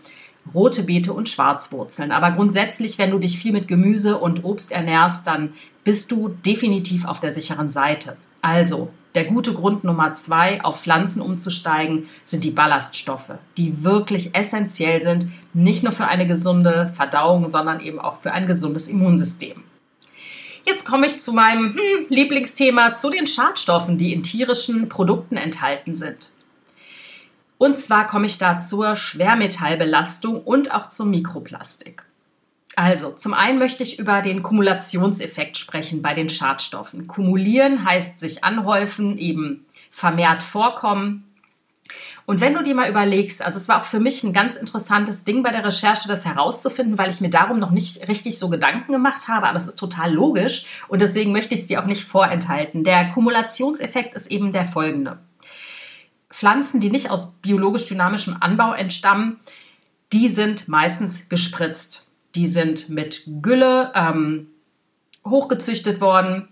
rote 0.54 0.84
Beete 0.84 1.14
und 1.14 1.30
Schwarzwurzeln. 1.30 2.12
Aber 2.12 2.32
grundsätzlich, 2.32 2.98
wenn 2.98 3.12
du 3.12 3.20
dich 3.20 3.40
viel 3.40 3.52
mit 3.52 3.68
Gemüse 3.68 4.18
und 4.18 4.44
Obst 4.44 4.72
ernährst, 4.72 5.28
dann 5.28 5.54
bist 5.84 6.12
du 6.12 6.30
definitiv 6.30 7.06
auf 7.06 7.20
der 7.20 7.32
sicheren 7.32 7.72
Seite. 7.72 8.18
Also, 8.42 8.90
der 9.14 9.26
gute 9.26 9.54
Grund 9.54 9.84
Nummer 9.84 10.14
zwei, 10.14 10.64
auf 10.64 10.82
Pflanzen 10.82 11.22
umzusteigen, 11.22 12.08
sind 12.24 12.44
die 12.44 12.52
Ballaststoffe, 12.52 13.34
die 13.58 13.84
wirklich 13.84 14.34
essentiell 14.36 15.04
sind, 15.04 15.30
nicht 15.54 15.84
nur 15.84 15.92
für 15.92 16.08
eine 16.08 16.28
gesunde 16.28 16.92
Verdauung, 16.96 17.46
sondern 17.48 17.82
eben 17.82 18.00
auch 18.00 18.18
für 18.18 18.32
ein 18.32 18.48
gesundes 18.48 18.88
Immunsystem. 18.88 19.64
Jetzt 20.66 20.86
komme 20.86 21.08
ich 21.08 21.18
zu 21.18 21.34
meinem 21.34 21.74
hm, 21.74 22.06
Lieblingsthema, 22.10 22.94
zu 22.94 23.10
den 23.10 23.28
Schadstoffen, 23.28 23.98
die 23.98 24.14
in 24.14 24.24
tierischen 24.24 24.88
Produkten 24.90 25.36
enthalten 25.36 25.96
sind. 25.96 26.31
Und 27.62 27.78
zwar 27.78 28.08
komme 28.08 28.26
ich 28.26 28.40
da 28.40 28.58
zur 28.58 28.96
Schwermetallbelastung 28.96 30.42
und 30.42 30.74
auch 30.74 30.90
zum 30.90 31.12
Mikroplastik. 31.12 32.02
Also, 32.76 33.12
zum 33.12 33.36
einen 33.36 33.60
möchte 33.60 33.84
ich 33.84 34.00
über 34.00 34.24
den 34.24 34.42
Kumulationseffekt 34.42 35.58
sprechen 35.58 36.02
bei 36.02 36.16
den 36.16 36.30
Schadstoffen. 36.30 37.06
Kumulieren 37.06 37.86
heißt 37.86 38.20
sich 38.20 38.44
anhäufen, 38.44 39.20
eben 39.20 39.68
vermehrt 39.92 40.42
vorkommen. 40.42 41.32
Und 42.26 42.42
wenn 42.42 42.56
du 42.56 42.64
dir 42.64 42.74
mal 42.74 42.90
überlegst, 42.90 43.44
also 43.44 43.58
es 43.58 43.70
war 43.70 43.82
auch 43.82 43.86
für 43.86 44.00
mich 44.00 44.24
ein 44.24 44.34
ganz 44.34 44.56
interessantes 44.56 45.24
Ding 45.24 45.44
bei 45.44 45.52
der 45.52 45.64
Recherche, 45.64 46.08
das 46.08 46.26
herauszufinden, 46.26 46.98
weil 46.98 47.12
ich 47.12 47.22
mir 47.22 47.30
darum 47.30 47.60
noch 47.60 47.70
nicht 47.70 48.08
richtig 48.08 48.40
so 48.40 48.50
Gedanken 48.50 48.92
gemacht 48.92 49.28
habe, 49.28 49.48
aber 49.48 49.58
es 49.58 49.68
ist 49.68 49.78
total 49.78 50.12
logisch 50.12 50.66
und 50.88 51.04
deswegen 51.04 51.32
möchte 51.32 51.54
ich 51.54 51.60
es 51.60 51.68
dir 51.68 51.80
auch 51.80 51.86
nicht 51.86 52.06
vorenthalten. 52.06 52.84
Der 52.84 53.10
Kumulationseffekt 53.10 54.16
ist 54.16 54.32
eben 54.32 54.52
der 54.52 54.66
folgende. 54.66 55.20
Pflanzen, 56.32 56.82
die 56.82 56.90
nicht 56.90 57.10
aus 57.10 57.34
biologisch 57.42 57.88
dynamischem 57.88 58.38
Anbau 58.40 58.74
entstammen, 58.74 59.40
die 60.14 60.28
sind 60.28 60.68
meistens 60.68 61.30
gespritzt. 61.30 62.08
Die 62.36 62.48
sind 62.48 62.90
mit 62.90 63.24
Gülle 63.42 63.92
ähm, 63.96 64.48
hochgezüchtet 65.26 66.02
worden, 66.02 66.48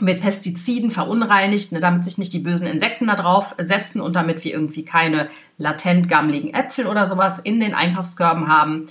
mit 0.00 0.20
Pestiziden 0.20 0.92
verunreinigt, 0.92 1.72
ne, 1.72 1.80
damit 1.80 2.04
sich 2.04 2.18
nicht 2.18 2.32
die 2.32 2.38
bösen 2.38 2.68
Insekten 2.68 3.08
da 3.08 3.16
drauf 3.16 3.54
setzen 3.58 4.00
und 4.00 4.14
damit 4.14 4.44
wir 4.44 4.52
irgendwie 4.52 4.84
keine 4.84 5.28
latent 5.58 6.08
gammeligen 6.08 6.54
Äpfel 6.54 6.86
oder 6.86 7.06
sowas 7.06 7.40
in 7.40 7.58
den 7.58 7.74
Einkaufskörben 7.74 8.48
haben. 8.48 8.88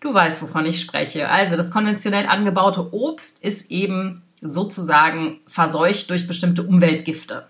Du 0.00 0.12
weißt, 0.12 0.42
wovon 0.42 0.66
ich 0.66 0.80
spreche. 0.80 1.28
Also 1.28 1.56
das 1.56 1.70
konventionell 1.70 2.26
angebaute 2.26 2.92
Obst 2.92 3.42
ist 3.42 3.70
eben 3.70 4.22
sozusagen 4.42 5.40
verseucht 5.46 6.10
durch 6.10 6.26
bestimmte 6.26 6.62
Umweltgifte 6.62 7.46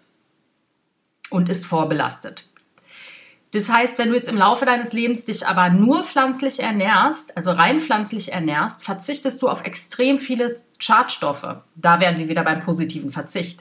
und 1.30 1.48
ist 1.48 1.66
vorbelastet. 1.66 2.46
Das 3.52 3.68
heißt, 3.68 3.98
wenn 3.98 4.10
du 4.10 4.14
jetzt 4.14 4.28
im 4.28 4.36
Laufe 4.36 4.64
deines 4.64 4.92
Lebens 4.92 5.24
dich 5.24 5.46
aber 5.46 5.70
nur 5.70 6.04
pflanzlich 6.04 6.60
ernährst, 6.60 7.36
also 7.36 7.50
rein 7.50 7.80
pflanzlich 7.80 8.32
ernährst, 8.32 8.84
verzichtest 8.84 9.42
du 9.42 9.48
auf 9.48 9.64
extrem 9.64 10.20
viele 10.20 10.60
Schadstoffe. 10.78 11.56
Da 11.74 11.98
wären 11.98 12.18
wir 12.18 12.28
wieder 12.28 12.44
beim 12.44 12.60
positiven 12.60 13.10
Verzicht. 13.10 13.60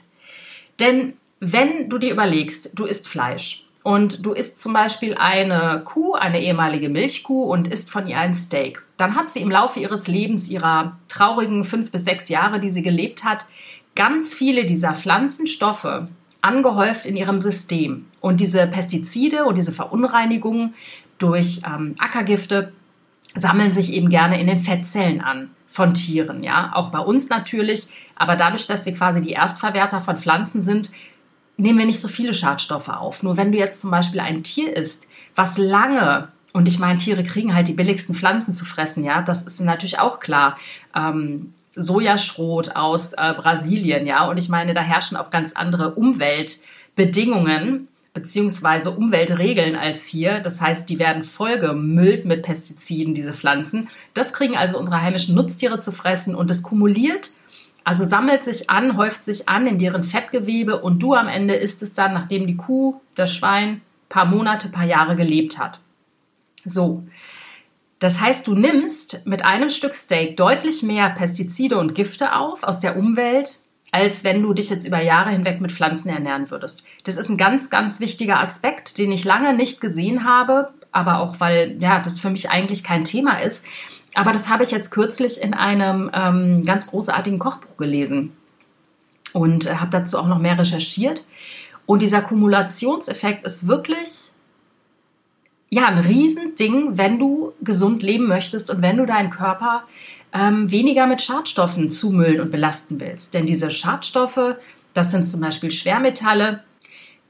Denn 0.78 1.14
wenn 1.40 1.88
du 1.88 1.98
dir 1.98 2.12
überlegst, 2.12 2.70
du 2.74 2.84
isst 2.84 3.08
Fleisch 3.08 3.66
und 3.82 4.24
du 4.24 4.32
isst 4.32 4.60
zum 4.60 4.74
Beispiel 4.74 5.14
eine 5.14 5.82
Kuh, 5.84 6.14
eine 6.14 6.40
ehemalige 6.40 6.88
Milchkuh 6.88 7.44
und 7.44 7.66
isst 7.66 7.90
von 7.90 8.06
ihr 8.06 8.18
ein 8.18 8.34
Steak, 8.34 8.82
dann 8.96 9.16
hat 9.16 9.30
sie 9.30 9.40
im 9.40 9.50
Laufe 9.50 9.80
ihres 9.80 10.06
Lebens, 10.06 10.48
ihrer 10.50 10.98
traurigen 11.08 11.64
fünf 11.64 11.90
bis 11.90 12.04
sechs 12.04 12.28
Jahre, 12.28 12.60
die 12.60 12.70
sie 12.70 12.82
gelebt 12.82 13.24
hat, 13.24 13.46
ganz 13.96 14.32
viele 14.34 14.66
dieser 14.66 14.94
Pflanzenstoffe, 14.94 16.04
angehäuft 16.42 17.06
in 17.06 17.16
ihrem 17.16 17.38
System. 17.38 18.06
Und 18.20 18.40
diese 18.40 18.66
Pestizide 18.66 19.44
und 19.44 19.58
diese 19.58 19.72
Verunreinigungen 19.72 20.74
durch 21.18 21.62
ähm, 21.66 21.94
Ackergifte 21.98 22.72
sammeln 23.34 23.72
sich 23.72 23.92
eben 23.92 24.10
gerne 24.10 24.40
in 24.40 24.46
den 24.46 24.58
Fettzellen 24.58 25.20
an 25.20 25.50
von 25.68 25.94
Tieren, 25.94 26.42
ja, 26.42 26.72
auch 26.74 26.90
bei 26.90 26.98
uns 26.98 27.28
natürlich, 27.28 27.88
aber 28.16 28.34
dadurch, 28.34 28.66
dass 28.66 28.86
wir 28.86 28.94
quasi 28.94 29.22
die 29.22 29.30
Erstverwerter 29.30 30.00
von 30.00 30.16
Pflanzen 30.16 30.64
sind, 30.64 30.90
nehmen 31.56 31.78
wir 31.78 31.86
nicht 31.86 32.00
so 32.00 32.08
viele 32.08 32.34
Schadstoffe 32.34 32.88
auf. 32.88 33.22
Nur 33.22 33.36
wenn 33.36 33.52
du 33.52 33.58
jetzt 33.58 33.80
zum 33.80 33.90
Beispiel 33.92 34.20
ein 34.20 34.42
Tier 34.42 34.76
isst, 34.76 35.06
was 35.36 35.58
lange 35.58 36.28
und 36.52 36.66
ich 36.66 36.80
meine, 36.80 36.98
Tiere 36.98 37.22
kriegen 37.22 37.54
halt 37.54 37.68
die 37.68 37.74
billigsten 37.74 38.16
Pflanzen 38.16 38.52
zu 38.52 38.64
fressen, 38.64 39.04
ja, 39.04 39.22
das 39.22 39.44
ist 39.44 39.60
natürlich 39.60 40.00
auch 40.00 40.18
klar. 40.18 40.58
Ähm, 40.96 41.54
Sojaschrot 41.74 42.76
aus 42.76 43.12
äh, 43.12 43.34
Brasilien, 43.34 44.06
ja. 44.06 44.28
Und 44.28 44.36
ich 44.36 44.48
meine, 44.48 44.74
da 44.74 44.80
herrschen 44.80 45.16
auch 45.16 45.30
ganz 45.30 45.54
andere 45.54 45.94
Umweltbedingungen 45.94 47.88
beziehungsweise 48.12 48.90
Umweltregeln 48.90 49.76
als 49.76 50.06
hier. 50.06 50.40
Das 50.40 50.60
heißt, 50.60 50.88
die 50.90 50.98
werden 50.98 51.22
vollgemüllt 51.22 52.24
mit 52.24 52.42
Pestiziden, 52.42 53.14
diese 53.14 53.34
Pflanzen. 53.34 53.88
Das 54.14 54.32
kriegen 54.32 54.56
also 54.56 54.78
unsere 54.78 55.00
heimischen 55.00 55.34
Nutztiere 55.34 55.78
zu 55.78 55.92
fressen 55.92 56.34
und 56.34 56.50
das 56.50 56.62
kumuliert, 56.62 57.30
also 57.84 58.04
sammelt 58.04 58.44
sich 58.44 58.68
an, 58.68 58.96
häuft 58.96 59.24
sich 59.24 59.48
an 59.48 59.66
in 59.66 59.78
deren 59.78 60.04
Fettgewebe 60.04 60.80
und 60.80 61.02
du 61.02 61.14
am 61.14 61.28
Ende 61.28 61.54
isst 61.54 61.82
es 61.82 61.94
dann, 61.94 62.12
nachdem 62.12 62.46
die 62.46 62.56
Kuh, 62.56 63.00
das 63.14 63.34
Schwein 63.34 63.82
paar 64.08 64.26
Monate, 64.26 64.68
paar 64.68 64.84
Jahre 64.84 65.16
gelebt 65.16 65.58
hat. 65.58 65.80
So. 66.64 67.02
Das 68.00 68.20
heißt, 68.20 68.46
du 68.46 68.54
nimmst 68.54 69.26
mit 69.26 69.44
einem 69.44 69.68
Stück 69.68 69.94
Steak 69.94 70.36
deutlich 70.36 70.82
mehr 70.82 71.10
Pestizide 71.10 71.78
und 71.78 71.94
Gifte 71.94 72.34
auf 72.34 72.62
aus 72.64 72.80
der 72.80 72.96
Umwelt, 72.96 73.60
als 73.92 74.24
wenn 74.24 74.42
du 74.42 74.54
dich 74.54 74.70
jetzt 74.70 74.86
über 74.86 75.02
Jahre 75.02 75.30
hinweg 75.30 75.60
mit 75.60 75.70
Pflanzen 75.70 76.08
ernähren 76.08 76.50
würdest. 76.50 76.84
Das 77.04 77.16
ist 77.16 77.28
ein 77.28 77.36
ganz, 77.36 77.68
ganz 77.68 78.00
wichtiger 78.00 78.40
Aspekt, 78.40 78.96
den 78.96 79.12
ich 79.12 79.24
lange 79.24 79.54
nicht 79.54 79.82
gesehen 79.82 80.24
habe, 80.24 80.70
aber 80.92 81.20
auch 81.20 81.40
weil 81.40 81.76
ja 81.78 82.00
das 82.00 82.18
für 82.18 82.30
mich 82.30 82.50
eigentlich 82.50 82.82
kein 82.82 83.04
Thema 83.04 83.42
ist. 83.42 83.66
Aber 84.14 84.32
das 84.32 84.48
habe 84.48 84.64
ich 84.64 84.70
jetzt 84.70 84.90
kürzlich 84.90 85.40
in 85.40 85.52
einem 85.52 86.10
ähm, 86.14 86.64
ganz 86.64 86.86
großartigen 86.86 87.38
Kochbuch 87.38 87.76
gelesen 87.76 88.32
und 89.34 89.66
äh, 89.66 89.74
habe 89.74 89.90
dazu 89.90 90.18
auch 90.18 90.26
noch 90.26 90.38
mehr 90.38 90.58
recherchiert. 90.58 91.24
Und 91.84 92.00
dieser 92.02 92.22
Kumulationseffekt 92.22 93.44
ist 93.44 93.66
wirklich 93.66 94.29
ja, 95.70 95.86
ein 95.86 95.98
Riesending, 95.98 96.98
wenn 96.98 97.18
du 97.18 97.52
gesund 97.62 98.02
leben 98.02 98.26
möchtest 98.26 98.70
und 98.70 98.82
wenn 98.82 98.96
du 98.96 99.06
deinen 99.06 99.30
Körper 99.30 99.84
ähm, 100.32 100.70
weniger 100.70 101.06
mit 101.06 101.22
Schadstoffen 101.22 101.90
zumüllen 101.90 102.40
und 102.40 102.50
belasten 102.50 103.00
willst. 103.00 103.34
Denn 103.34 103.46
diese 103.46 103.70
Schadstoffe, 103.70 104.56
das 104.94 105.12
sind 105.12 105.28
zum 105.28 105.40
Beispiel 105.40 105.70
Schwermetalle, 105.70 106.64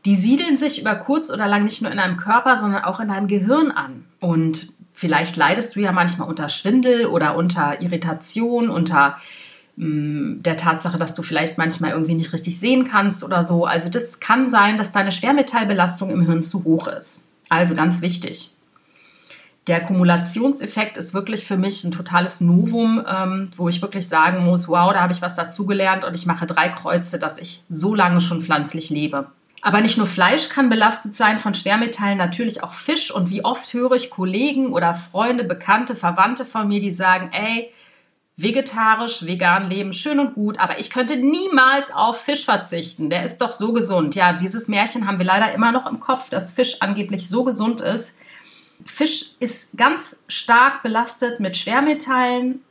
die 0.07 0.17
siedeln 0.17 0.57
sich 0.57 0.81
über 0.81 0.95
kurz 0.95 1.31
oder 1.31 1.47
lang 1.47 1.65
nicht 1.65 1.83
nur 1.83 1.91
in 1.91 1.99
deinem 1.99 2.17
Körper, 2.17 2.57
sondern 2.57 2.85
auch 2.85 3.01
in 3.01 3.09
deinem 3.09 3.29
Gehirn 3.29 3.71
an. 3.71 4.07
Und 4.19 4.73
vielleicht 4.95 5.37
leidest 5.37 5.77
du 5.77 5.81
ja 5.81 5.93
manchmal 5.93 6.29
unter 6.29 6.49
Schwindel 6.49 7.07
oder 7.07 7.37
unter 7.37 7.83
Irritation, 7.83 8.71
unter 8.71 9.19
mm, 9.77 10.41
der 10.43 10.57
Tatsache, 10.57 10.99
dass 10.99 11.15
du 11.15 11.23
vielleicht 11.23 11.59
manchmal 11.59 11.91
irgendwie 11.91 12.15
nicht 12.15 12.33
richtig 12.33 12.59
sehen 12.59 12.89
kannst 12.89 13.23
oder 13.23 13.43
so. 13.43 13.67
Also 13.67 13.91
das 13.91 14.21
kann 14.21 14.49
sein, 14.49 14.79
dass 14.79 14.93
deine 14.93 15.13
Schwermetallbelastung 15.13 16.09
im 16.09 16.23
Hirn 16.23 16.43
zu 16.43 16.65
hoch 16.65 16.89
ist. 16.89 17.27
Also 17.51 17.75
ganz 17.75 18.01
wichtig. 18.01 18.55
Der 19.67 19.83
Kumulationseffekt 19.83 20.97
ist 20.97 21.13
wirklich 21.13 21.45
für 21.45 21.59
mich 21.59 21.85
ein 21.85 21.93
totales 21.93 22.41
Novum, 22.41 23.05
ähm, 23.07 23.51
wo 23.57 23.69
ich 23.69 23.83
wirklich 23.83 24.09
sagen 24.09 24.43
muss, 24.45 24.69
wow, 24.69 24.93
da 24.93 25.03
habe 25.03 25.13
ich 25.13 25.21
was 25.21 25.35
dazugelernt 25.35 26.05
und 26.05 26.15
ich 26.15 26.25
mache 26.25 26.47
drei 26.47 26.71
Kreuze, 26.71 27.19
dass 27.19 27.39
ich 27.39 27.63
so 27.69 27.95
lange 27.95 28.23
schon 28.23 28.43
pflanzlich 28.43 28.89
lebe. 28.89 29.27
Aber 29.63 29.83
nicht 29.83 29.99
nur 29.99 30.07
Fleisch 30.07 30.49
kann 30.49 30.71
belastet 30.71 31.15
sein 31.15 31.39
von 31.39 31.55
Schwermetallen, 31.55 32.17
natürlich 32.17 32.63
auch 32.63 32.73
Fisch. 32.73 33.11
Und 33.11 33.29
wie 33.29 33.45
oft 33.45 33.75
höre 33.75 33.93
ich 33.93 34.09
Kollegen 34.09 34.73
oder 34.73 34.95
Freunde, 34.95 35.45
Bekannte, 35.45 35.95
Verwandte 35.95 36.47
von 36.47 36.67
mir, 36.67 36.81
die 36.81 36.95
sagen, 36.95 37.31
ey, 37.33 37.71
vegetarisch, 38.43 39.27
vegan 39.27 39.69
leben, 39.69 39.93
schön 39.93 40.19
und 40.19 40.35
gut, 40.35 40.59
aber 40.59 40.79
ich 40.79 40.91
könnte 40.91 41.17
niemals 41.17 41.93
auf 41.93 42.21
Fisch 42.21 42.45
verzichten. 42.45 43.11
Der 43.11 43.25
ist 43.25 43.39
doch 43.39 43.53
so 43.53 43.73
gesund. 43.73 44.15
Ja, 44.15 44.33
dieses 44.33 44.69
Märchen 44.69 45.07
haben 45.07 45.19
wir 45.19 45.27
leider 45.27 45.53
immer 45.53 45.73
noch 45.73 45.87
im 45.87 46.01
Kopf, 46.01 46.31
dass 46.31 46.53
Fisch 46.53 46.77
angeblich 46.81 47.29
so 47.29 47.45
gesund 47.45 47.81
ist. 47.81 48.17
Fisch 48.85 49.33
ist 49.41 49.77
ganz 49.77 50.23
stark 50.29 50.83
belastet 50.83 51.41
mit 51.41 51.57
Schwermetallen, 51.57 52.63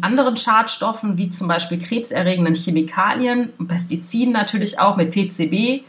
anderen 0.00 0.36
Schadstoffen, 0.36 1.18
wie 1.18 1.30
zum 1.30 1.46
Beispiel 1.46 1.78
krebserregenden 1.78 2.54
Chemikalien 2.54 3.52
und 3.58 3.68
Pestiziden 3.68 4.32
natürlich 4.32 4.80
auch 4.80 4.96
mit 4.96 5.12
PCB. 5.12 5.84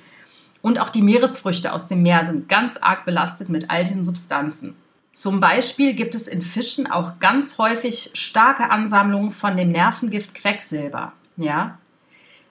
Und 0.62 0.80
auch 0.80 0.90
die 0.90 1.02
Meeresfrüchte 1.02 1.74
aus 1.74 1.88
dem 1.88 2.04
Meer 2.04 2.26
sind 2.26 2.50
ganz 2.50 2.78
arg 2.78 3.06
belastet 3.06 3.50
mit 3.50 3.70
all 3.70 3.86
diesen 3.86 4.04
Substanzen. 4.04 4.76
Zum 5.12 5.40
Beispiel 5.40 5.94
gibt 5.94 6.16
es 6.16 6.28
in 6.28 6.42
Fischen 6.42 6.90
auch 6.90 7.20
ganz 7.20 7.58
häufig 7.58 8.12
starke 8.14 8.70
Ansammlungen 8.70 9.32
von 9.32 9.58
dem 9.58 9.72
Nervengift 9.72 10.36
Quecksilber. 10.36 11.14
Ja? 11.36 11.78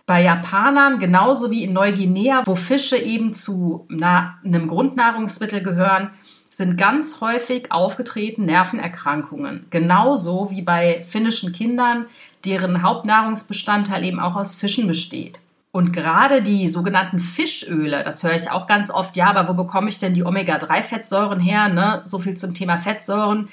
Bei 0.06 0.22
Japanern 0.22 0.98
genauso 0.98 1.50
wie 1.50 1.64
in 1.64 1.72
Neuguinea, 1.72 2.42
wo 2.46 2.54
Fische 2.54 2.96
eben 2.96 3.34
zu 3.34 3.86
einem 3.90 4.68
Grundnahrungsmittel 4.68 5.62
gehören, 5.62 6.10
sind 6.48 6.76
ganz 6.76 7.20
häufig 7.20 7.70
aufgetreten 7.70 8.46
Nervenerkrankungen. 8.46 9.66
Genauso 9.70 10.50
wie 10.50 10.62
bei 10.62 11.04
finnischen 11.04 11.52
Kindern, 11.52 12.06
deren 12.44 12.82
Hauptnahrungsbestandteil 12.82 14.02
eben 14.04 14.18
auch 14.18 14.34
aus 14.34 14.54
Fischen 14.54 14.88
besteht. 14.88 15.38
Und 15.70 15.92
gerade 15.92 16.42
die 16.42 16.66
sogenannten 16.66 17.18
Fischöle, 17.18 18.02
das 18.02 18.22
höre 18.22 18.34
ich 18.34 18.50
auch 18.50 18.66
ganz 18.66 18.90
oft, 18.90 19.16
ja, 19.16 19.26
aber 19.26 19.48
wo 19.48 19.54
bekomme 19.54 19.90
ich 19.90 19.98
denn 19.98 20.14
die 20.14 20.24
Omega-3-Fettsäuren 20.24 21.40
her? 21.40 21.68
Ne? 21.68 22.00
So 22.04 22.18
viel 22.18 22.36
zum 22.36 22.54
Thema 22.54 22.78
Fettsäuren. 22.78 23.48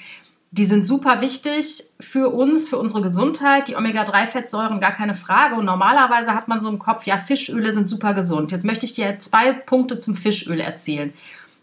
Die 0.50 0.64
sind 0.64 0.86
super 0.86 1.20
wichtig 1.20 1.84
für 2.00 2.30
uns, 2.30 2.68
für 2.68 2.78
unsere 2.78 3.02
Gesundheit. 3.02 3.68
Die 3.68 3.76
Omega-3-Fettsäuren, 3.76 4.80
gar 4.80 4.92
keine 4.92 5.14
Frage. 5.14 5.56
Und 5.56 5.66
normalerweise 5.66 6.34
hat 6.34 6.48
man 6.48 6.62
so 6.62 6.70
im 6.70 6.78
Kopf, 6.78 7.04
ja, 7.04 7.18
Fischöle 7.18 7.72
sind 7.72 7.90
super 7.90 8.14
gesund. 8.14 8.52
Jetzt 8.52 8.64
möchte 8.64 8.86
ich 8.86 8.94
dir 8.94 9.18
zwei 9.18 9.52
Punkte 9.52 9.98
zum 9.98 10.16
Fischöl 10.16 10.60
erzählen. 10.60 11.12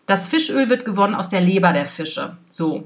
Das 0.06 0.28
Fischöl 0.28 0.70
wird 0.70 0.86
gewonnen 0.86 1.16
aus 1.16 1.30
der 1.30 1.42
Leber 1.42 1.74
der 1.74 1.88
Fische. 1.88 2.38
So. 2.50 2.84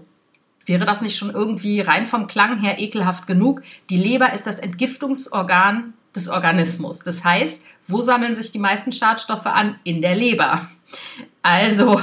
Wäre 0.65 0.85
das 0.85 1.01
nicht 1.01 1.17
schon 1.17 1.31
irgendwie 1.31 1.81
rein 1.81 2.05
vom 2.05 2.27
Klang 2.27 2.59
her 2.59 2.79
ekelhaft 2.79 3.25
genug? 3.25 3.61
Die 3.89 3.97
Leber 3.97 4.33
ist 4.33 4.47
das 4.47 4.59
Entgiftungsorgan 4.59 5.93
des 6.17 6.27
Organismus. 6.29 6.99
Das 6.99 7.23
heißt, 7.23 7.63
wo 7.85 8.01
sammeln 8.01 8.35
sich 8.35 8.51
die 8.51 8.59
meisten 8.59 8.91
Schadstoffe 8.91 9.45
an? 9.45 9.79
In 9.83 10.01
der 10.01 10.15
Leber. 10.15 10.67
Also, 11.41 12.01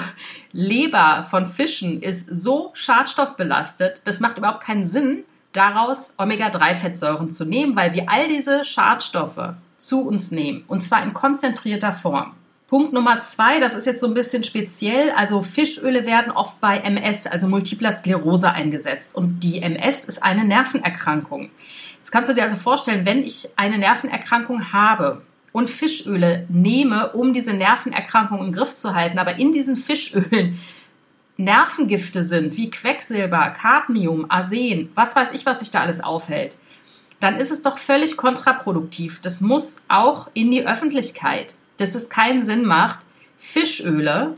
Leber 0.52 1.26
von 1.28 1.46
Fischen 1.46 2.00
ist 2.02 2.26
so 2.34 2.70
schadstoffbelastet, 2.74 4.02
das 4.04 4.20
macht 4.20 4.38
überhaupt 4.38 4.62
keinen 4.62 4.84
Sinn, 4.84 5.24
daraus 5.52 6.14
Omega-3-Fettsäuren 6.16 7.30
zu 7.30 7.44
nehmen, 7.44 7.76
weil 7.76 7.92
wir 7.92 8.10
all 8.10 8.28
diese 8.28 8.64
Schadstoffe 8.64 9.54
zu 9.76 10.06
uns 10.06 10.30
nehmen 10.30 10.64
und 10.68 10.82
zwar 10.82 11.02
in 11.02 11.12
konzentrierter 11.12 11.92
Form. 11.92 12.32
Punkt 12.68 12.92
Nummer 12.92 13.20
zwei, 13.20 13.60
das 13.60 13.74
ist 13.74 13.86
jetzt 13.86 14.00
so 14.00 14.06
ein 14.06 14.14
bisschen 14.14 14.42
speziell. 14.42 15.10
Also 15.12 15.42
Fischöle 15.42 16.06
werden 16.06 16.32
oft 16.32 16.60
bei 16.60 16.78
MS, 16.78 17.26
also 17.26 17.46
Multipler 17.46 17.92
Sklerose, 17.92 18.50
eingesetzt. 18.50 19.14
Und 19.14 19.40
die 19.40 19.60
MS 19.60 20.06
ist 20.06 20.22
eine 20.22 20.44
Nervenerkrankung. 20.44 21.50
Jetzt 22.04 22.10
kannst 22.10 22.28
du 22.28 22.34
dir 22.34 22.42
also 22.42 22.56
vorstellen, 22.56 23.06
wenn 23.06 23.24
ich 23.24 23.48
eine 23.56 23.78
Nervenerkrankung 23.78 24.74
habe 24.74 25.22
und 25.52 25.70
Fischöle 25.70 26.44
nehme, 26.50 27.12
um 27.12 27.32
diese 27.32 27.54
Nervenerkrankung 27.54 28.40
im 28.40 28.52
Griff 28.52 28.74
zu 28.74 28.94
halten, 28.94 29.18
aber 29.18 29.38
in 29.38 29.52
diesen 29.52 29.78
Fischölen 29.78 30.60
Nervengifte 31.38 32.22
sind, 32.22 32.58
wie 32.58 32.68
Quecksilber, 32.68 33.54
Cadmium, 33.58 34.30
Arsen, 34.30 34.90
was 34.94 35.16
weiß 35.16 35.32
ich, 35.32 35.46
was 35.46 35.60
sich 35.60 35.70
da 35.70 35.80
alles 35.80 36.04
aufhält, 36.04 36.58
dann 37.20 37.36
ist 37.36 37.50
es 37.50 37.62
doch 37.62 37.78
völlig 37.78 38.18
kontraproduktiv. 38.18 39.22
Das 39.22 39.40
muss 39.40 39.80
auch 39.88 40.28
in 40.34 40.50
die 40.50 40.66
Öffentlichkeit, 40.66 41.54
dass 41.78 41.94
es 41.94 42.10
keinen 42.10 42.42
Sinn 42.42 42.66
macht, 42.66 43.00
Fischöle, 43.38 44.36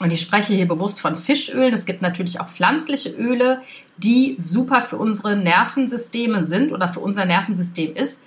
und 0.00 0.10
ich 0.10 0.20
spreche 0.20 0.54
hier 0.54 0.66
bewusst 0.66 1.00
von 1.00 1.14
Fischölen. 1.14 1.74
Es 1.74 1.86
gibt 1.86 2.02
natürlich 2.02 2.40
auch 2.40 2.48
pflanzliche 2.48 3.10
Öle, 3.10 3.60
die 3.98 4.34
super 4.38 4.80
für 4.82 4.96
unsere 4.96 5.36
Nervensysteme 5.36 6.42
sind 6.42 6.72
oder 6.72 6.88
für 6.88 7.00
unser 7.00 7.26
Nervensystem 7.26 7.94
ist. 7.94 8.22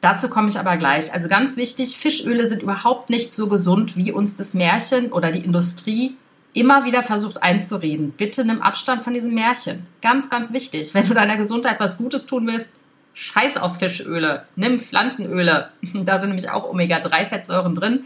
Dazu 0.00 0.28
komme 0.28 0.48
ich 0.48 0.58
aber 0.58 0.76
gleich. 0.76 1.14
Also 1.14 1.28
ganz 1.28 1.56
wichtig, 1.56 1.96
Fischöle 1.96 2.48
sind 2.48 2.62
überhaupt 2.62 3.10
nicht 3.10 3.34
so 3.34 3.48
gesund, 3.48 3.96
wie 3.96 4.12
uns 4.12 4.36
das 4.36 4.52
Märchen 4.54 5.12
oder 5.12 5.32
die 5.32 5.44
Industrie 5.44 6.16
immer 6.52 6.84
wieder 6.84 7.02
versucht 7.02 7.42
einzureden. 7.42 8.12
Bitte 8.16 8.44
nimm 8.44 8.60
Abstand 8.60 9.02
von 9.02 9.14
diesem 9.14 9.34
Märchen. 9.34 9.86
Ganz, 10.02 10.28
ganz 10.28 10.52
wichtig. 10.52 10.94
Wenn 10.94 11.06
du 11.06 11.14
deiner 11.14 11.36
Gesundheit 11.36 11.80
was 11.80 11.96
Gutes 11.96 12.26
tun 12.26 12.46
willst, 12.46 12.74
scheiß 13.14 13.56
auf 13.56 13.78
Fischöle. 13.78 14.44
Nimm 14.56 14.80
Pflanzenöle. 14.80 15.70
Da 15.94 16.18
sind 16.18 16.30
nämlich 16.30 16.50
auch 16.50 16.68
Omega-3-Fettsäuren 16.68 17.74
drin. 17.74 18.04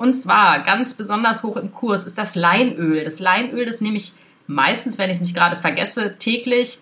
Und 0.00 0.14
zwar 0.14 0.60
ganz 0.60 0.94
besonders 0.94 1.42
hoch 1.42 1.56
im 1.56 1.74
Kurs 1.74 2.04
ist 2.04 2.16
das 2.16 2.34
Leinöl. 2.34 3.04
Das 3.04 3.20
Leinöl, 3.20 3.66
das 3.66 3.82
nehme 3.82 3.98
ich 3.98 4.14
meistens, 4.46 4.96
wenn 4.96 5.10
ich 5.10 5.16
es 5.16 5.20
nicht 5.20 5.34
gerade 5.34 5.56
vergesse, 5.56 6.16
täglich 6.16 6.78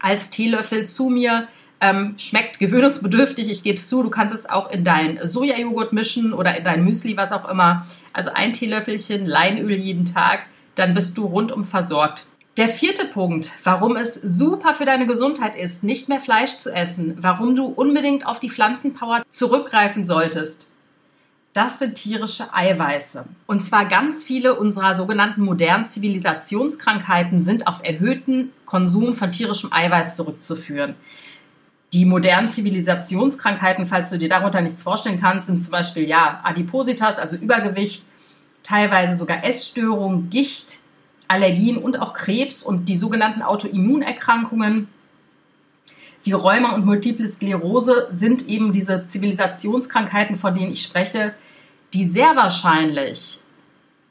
als 0.00 0.30
Teelöffel 0.30 0.86
zu 0.86 1.10
mir. 1.10 1.46
Ähm, 1.82 2.14
schmeckt 2.16 2.58
gewöhnungsbedürftig, 2.58 3.50
ich 3.50 3.64
gebe 3.64 3.76
es 3.76 3.90
zu. 3.90 4.02
Du 4.02 4.08
kannst 4.08 4.34
es 4.34 4.48
auch 4.48 4.70
in 4.70 4.82
dein 4.82 5.20
Sojajoghurt 5.22 5.92
mischen 5.92 6.32
oder 6.32 6.56
in 6.56 6.64
dein 6.64 6.84
Müsli, 6.84 7.18
was 7.18 7.32
auch 7.32 7.50
immer. 7.50 7.86
Also 8.14 8.30
ein 8.32 8.54
Teelöffelchen 8.54 9.26
Leinöl 9.26 9.76
jeden 9.76 10.06
Tag, 10.06 10.46
dann 10.74 10.94
bist 10.94 11.18
du 11.18 11.26
rundum 11.26 11.64
versorgt. 11.64 12.28
Der 12.56 12.68
vierte 12.68 13.04
Punkt, 13.04 13.52
warum 13.62 13.94
es 13.94 14.14
super 14.14 14.72
für 14.72 14.86
deine 14.86 15.06
Gesundheit 15.06 15.54
ist, 15.54 15.84
nicht 15.84 16.08
mehr 16.08 16.20
Fleisch 16.20 16.56
zu 16.56 16.74
essen, 16.74 17.18
warum 17.20 17.54
du 17.56 17.66
unbedingt 17.66 18.26
auf 18.26 18.40
die 18.40 18.48
Pflanzenpower 18.48 19.22
zurückgreifen 19.28 20.02
solltest 20.02 20.70
das 21.58 21.80
sind 21.80 21.96
tierische 21.96 22.54
Eiweiße. 22.54 23.24
Und 23.48 23.64
zwar 23.64 23.86
ganz 23.86 24.22
viele 24.22 24.54
unserer 24.54 24.94
sogenannten 24.94 25.42
modernen 25.42 25.86
Zivilisationskrankheiten 25.86 27.42
sind 27.42 27.66
auf 27.66 27.80
erhöhten 27.82 28.52
Konsum 28.64 29.12
von 29.12 29.32
tierischem 29.32 29.72
Eiweiß 29.72 30.14
zurückzuführen. 30.14 30.94
Die 31.92 32.04
modernen 32.04 32.48
Zivilisationskrankheiten, 32.48 33.88
falls 33.88 34.10
du 34.10 34.18
dir 34.18 34.28
darunter 34.28 34.60
nichts 34.60 34.84
vorstellen 34.84 35.20
kannst, 35.20 35.48
sind 35.48 35.60
zum 35.60 35.72
Beispiel 35.72 36.06
ja 36.08 36.40
Adipositas, 36.44 37.18
also 37.18 37.36
Übergewicht, 37.36 38.06
teilweise 38.62 39.14
sogar 39.14 39.42
Essstörungen, 39.42 40.30
Gicht, 40.30 40.78
Allergien 41.26 41.78
und 41.78 42.00
auch 42.00 42.14
Krebs 42.14 42.62
und 42.62 42.88
die 42.88 42.96
sogenannten 42.96 43.42
Autoimmunerkrankungen 43.42 44.86
wie 46.22 46.32
Rheuma 46.32 46.74
und 46.76 46.84
Multiple 46.86 47.26
Sklerose 47.26 48.06
sind 48.10 48.46
eben 48.48 48.70
diese 48.70 49.08
Zivilisationskrankheiten, 49.08 50.36
von 50.36 50.54
denen 50.54 50.72
ich 50.72 50.82
spreche, 50.82 51.34
die 51.94 52.04
sehr 52.04 52.36
wahrscheinlich 52.36 53.40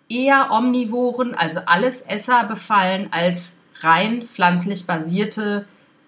eher 0.09 0.49
Omnivoren, 0.51 1.35
also 1.35 1.59
alles 1.65 2.01
Esser 2.01 2.45
befallen, 2.45 3.09
als 3.11 3.57
rein 3.81 4.23
pflanzlich 4.25 4.85
basierte 4.87 5.65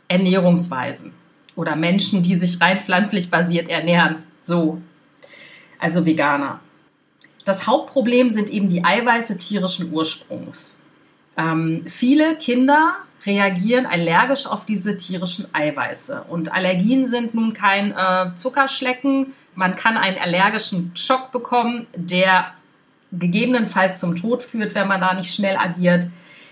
Ernährungsweisen 0.07 1.13
oder 1.55 1.75
Menschen, 1.75 2.23
die 2.23 2.35
sich 2.35 2.59
rein 2.61 2.79
pflanzlich 2.79 3.29
basiert 3.29 3.69
ernähren. 3.69 4.23
So, 4.41 4.81
also 5.77 6.05
Veganer. 6.05 6.61
Das 7.45 7.67
Hauptproblem 7.67 8.29
sind 8.29 8.49
eben 8.49 8.69
die 8.69 8.83
Eiweiße 8.83 9.37
tierischen 9.37 9.91
Ursprungs. 9.91 10.79
Ähm, 11.37 11.83
viele 11.87 12.37
Kinder 12.37 12.95
reagieren 13.25 13.85
allergisch 13.85 14.47
auf 14.47 14.65
diese 14.65 14.97
tierischen 14.97 15.47
Eiweiße. 15.53 16.25
Und 16.29 16.53
Allergien 16.53 17.05
sind 17.05 17.33
nun 17.33 17.53
kein 17.53 17.91
äh, 17.91 18.35
Zuckerschlecken. 18.35 19.33
Man 19.55 19.75
kann 19.75 19.97
einen 19.97 20.17
allergischen 20.17 20.91
Schock 20.95 21.31
bekommen, 21.31 21.87
der 21.95 22.51
gegebenenfalls 23.11 23.99
zum 23.99 24.15
Tod 24.15 24.43
führt, 24.43 24.75
wenn 24.75 24.87
man 24.87 25.01
da 25.01 25.13
nicht 25.13 25.33
schnell 25.33 25.57
agiert. 25.57 26.07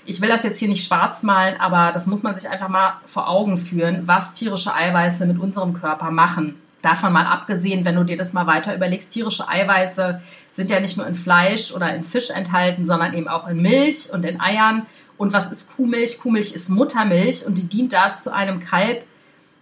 Ich 0.06 0.22
will 0.22 0.30
das 0.30 0.44
jetzt 0.44 0.60
hier 0.60 0.70
nicht 0.70 0.86
schwarz 0.86 1.24
malen, 1.24 1.60
aber 1.60 1.92
das 1.92 2.08
muss 2.08 2.24
man 2.24 2.36
sich 2.36 2.50
einfach 2.50 2.70
mal 2.70 3.02
vor 3.06 3.30
Augen 3.30 3.58
führen, 3.58 4.08
was 4.08 4.34
tierische 4.34 4.74
Eiweiße 4.74 5.26
mit 5.26 5.40
unserem 5.40 5.74
Körper 5.74 6.12
machen. 6.12 6.56
Davon 6.82 7.12
mal 7.12 7.26
abgesehen, 7.26 7.86
wenn 7.86 7.96
du 7.96 8.04
dir 8.04 8.18
das 8.18 8.34
mal 8.34 8.48
weiter 8.48 8.74
überlegst, 8.74 9.12
tierische 9.12 9.48
Eiweiße 9.50 10.22
sind 10.52 10.70
ja 10.70 10.80
nicht 10.80 10.98
nur 10.98 11.06
in 11.08 11.16
Fleisch 11.16 11.72
oder 11.74 11.94
in 11.94 12.04
Fisch 12.04 12.30
enthalten, 12.30 12.86
sondern 12.86 13.14
eben 13.14 13.28
auch 13.28 13.48
in 13.48 13.62
Milch 13.62 14.12
und 14.12 14.24
in 14.26 14.40
Eiern 14.40 14.86
und 15.18 15.34
was 15.34 15.52
ist 15.52 15.76
Kuhmilch? 15.76 16.20
Kuhmilch 16.20 16.54
ist 16.54 16.70
Muttermilch 16.70 17.46
und 17.46 17.58
die 17.58 17.68
dient 17.68 17.94
dazu, 17.94 18.32
einem 18.32 18.60
Kalb 18.60 19.04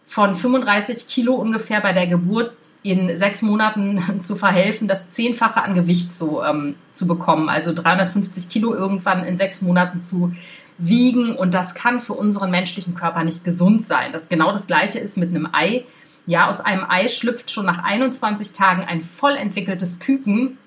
von 0.06 0.36
35 0.36 1.08
Kilo 1.08 1.36
ungefähr 1.36 1.82
bei 1.82 1.94
der 1.94 2.08
Geburt 2.08 2.52
in 2.86 3.18
sechs 3.18 3.42
Monaten 3.42 4.00
zu 4.22 4.36
verhelfen, 4.36 4.88
das 4.88 5.10
Zehnfache 5.10 5.64
an 5.64 5.74
Gewicht 5.74 6.14
zu, 6.14 6.42
ähm, 6.42 6.76
zu 6.94 7.08
bekommen. 7.08 7.50
Also 7.50 7.74
350 7.74 8.48
Kilo 8.48 8.76
irgendwann 8.76 9.24
in 9.26 9.38
sechs 9.38 9.64
Monaten 9.64 10.00
zu 10.00 10.34
wiegen. 10.78 11.36
Und 11.36 11.56
das 11.56 11.74
kann 11.74 12.00
für 12.00 12.14
unseren 12.14 12.52
menschlichen 12.52 12.94
Körper 12.94 13.24
nicht 13.24 13.44
gesund 13.44 13.84
sein. 13.84 14.14
Das 14.14 14.30
genau 14.30 14.52
das 14.52 14.68
Gleiche 14.68 15.00
ist 15.00 15.18
mit 15.18 15.30
einem 15.30 15.50
Ei. 15.52 15.84
Ja, 16.28 16.48
aus 16.48 16.62
einem 16.62 16.86
Ei 16.88 17.08
schlüpft 17.08 17.50
schon 17.50 17.66
nach 17.66 17.84
21 17.84 18.54
Tagen 18.54 18.84
ein 18.84 19.02
voll 19.02 19.34
entwickeltes 19.34 20.00
Küken 20.00 20.60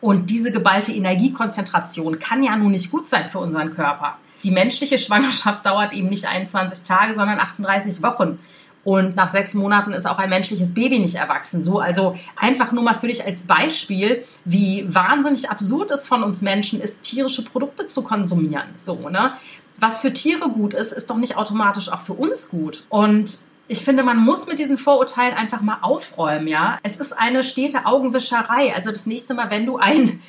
und 0.00 0.30
diese 0.30 0.50
geballte 0.50 0.92
Energiekonzentration 0.92 2.18
kann 2.18 2.42
ja 2.42 2.56
nun 2.56 2.72
nicht 2.72 2.90
gut 2.90 3.08
sein 3.08 3.28
für 3.28 3.38
unseren 3.38 3.74
Körper. 3.74 4.18
Die 4.42 4.50
menschliche 4.50 4.98
Schwangerschaft 4.98 5.64
dauert 5.64 5.92
eben 5.92 6.08
nicht 6.08 6.26
21 6.26 6.82
Tage, 6.86 7.14
sondern 7.14 7.38
38 7.38 8.02
Wochen. 8.02 8.38
Und 8.84 9.16
nach 9.16 9.30
sechs 9.30 9.54
Monaten 9.54 9.92
ist 9.92 10.06
auch 10.06 10.18
ein 10.18 10.28
menschliches 10.28 10.74
Baby 10.74 10.98
nicht 10.98 11.14
erwachsen. 11.14 11.62
So, 11.62 11.78
also 11.80 12.16
einfach 12.36 12.72
nur 12.72 12.84
mal 12.84 12.94
für 12.94 13.08
dich 13.08 13.24
als 13.24 13.44
Beispiel, 13.44 14.24
wie 14.44 14.84
wahnsinnig 14.94 15.50
absurd 15.50 15.90
es 15.90 16.06
von 16.06 16.22
uns 16.22 16.42
Menschen 16.42 16.80
ist, 16.80 17.02
tierische 17.02 17.44
Produkte 17.44 17.86
zu 17.86 18.02
konsumieren. 18.02 18.68
So, 18.76 19.08
ne? 19.08 19.32
Was 19.78 19.98
für 19.98 20.12
Tiere 20.12 20.50
gut 20.50 20.74
ist, 20.74 20.92
ist 20.92 21.10
doch 21.10 21.16
nicht 21.16 21.36
automatisch 21.36 21.90
auch 21.90 22.02
für 22.02 22.12
uns 22.12 22.50
gut. 22.50 22.84
Und 22.90 23.38
ich 23.66 23.82
finde, 23.82 24.02
man 24.02 24.18
muss 24.18 24.46
mit 24.46 24.58
diesen 24.58 24.76
Vorurteilen 24.76 25.34
einfach 25.34 25.62
mal 25.62 25.78
aufräumen, 25.80 26.46
ja. 26.46 26.78
Es 26.82 26.98
ist 26.98 27.12
eine 27.12 27.42
stete 27.42 27.86
Augenwischerei. 27.86 28.74
Also 28.74 28.90
das 28.90 29.06
nächste 29.06 29.34
Mal, 29.34 29.50
wenn 29.50 29.64
du 29.64 29.78
einen 29.78 30.22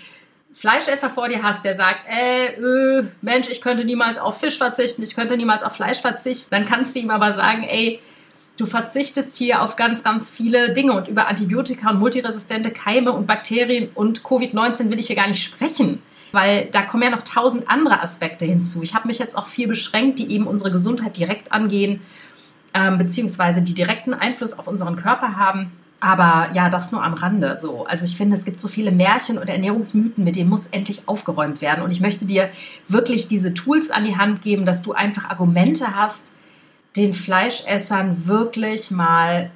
Fleischesser 0.53 1.09
vor 1.09 1.27
dir 1.27 1.43
hast, 1.43 1.65
der 1.65 1.75
sagt, 1.75 2.07
äh, 2.09 2.53
äh, 2.53 3.05
Mensch, 3.21 3.49
ich 3.49 3.59
könnte 3.59 3.83
niemals 3.83 4.17
auf 4.17 4.39
Fisch 4.39 4.57
verzichten, 4.57 5.03
ich 5.03 5.13
könnte 5.13 5.35
niemals 5.35 5.63
auf 5.63 5.73
Fleisch 5.73 5.99
verzichten, 5.99 6.47
dann 6.49 6.65
kannst 6.65 6.95
du 6.95 6.99
ihm 7.01 7.09
aber 7.09 7.33
sagen, 7.33 7.63
ey, 7.63 7.99
du 8.57 8.65
verzichtest 8.65 9.37
hier 9.37 9.61
auf 9.61 9.75
ganz, 9.75 10.03
ganz 10.03 10.29
viele 10.29 10.73
Dinge 10.73 10.93
und 10.93 11.07
über 11.07 11.27
Antibiotika 11.27 11.89
und 11.91 11.99
multiresistente 11.99 12.71
Keime 12.71 13.11
und 13.11 13.27
Bakterien 13.27 13.89
und 13.95 14.21
Covid-19 14.21 14.89
will 14.89 14.99
ich 14.99 15.07
hier 15.07 15.15
gar 15.15 15.27
nicht 15.27 15.43
sprechen 15.43 16.01
weil 16.31 16.65
da 16.65 16.81
kommen 16.81 17.03
ja 17.03 17.09
noch 17.11 17.21
tausend 17.21 17.69
andere 17.69 18.01
Aspekte 18.01 18.43
hinzu. 18.43 18.83
Ich 18.83 18.93
habe 18.93 19.07
mich 19.07 19.19
jetzt 19.19 19.37
auch 19.37 19.45
viel 19.45 19.69
beschränkt, 19.69 20.19
die 20.19 20.29
eben 20.33 20.47
unsere 20.47 20.69
Gesundheit 20.69 21.15
direkt 21.15 21.53
angehen 21.53 22.01
ähm, 22.75 22.97
beziehungsweise 22.97 23.63
die 23.63 23.73
direkten 23.73 24.13
Einfluss 24.13 24.59
auf 24.59 24.67
unseren 24.67 24.97
Körper 24.97 25.37
haben. 25.37 25.71
Aber 26.01 26.53
ja, 26.53 26.69
das 26.69 26.91
nur 26.91 27.01
am 27.01 27.13
Rande 27.13 27.57
so. 27.57 27.85
Also 27.85 28.03
ich 28.03 28.17
finde, 28.17 28.35
es 28.35 28.43
gibt 28.43 28.59
so 28.59 28.67
viele 28.67 28.91
Märchen 28.91 29.37
und 29.37 29.47
Ernährungsmythen, 29.47 30.23
mit 30.23 30.35
denen 30.35 30.49
muss 30.49 30.67
endlich 30.67 31.07
aufgeräumt 31.07 31.61
werden. 31.61 31.83
Und 31.83 31.91
ich 31.91 32.01
möchte 32.01 32.25
dir 32.25 32.49
wirklich 32.89 33.29
diese 33.29 33.53
Tools 33.53 33.89
an 33.89 34.03
die 34.03 34.17
Hand 34.17 34.41
geben, 34.41 34.65
dass 34.65 34.83
du 34.83 34.91
einfach 34.91 35.29
Argumente 35.29 35.95
hast, 35.95 36.33
den 36.95 37.13
Fleischessern 37.13 38.27
wirklich 38.27 38.91
mal 38.91 39.51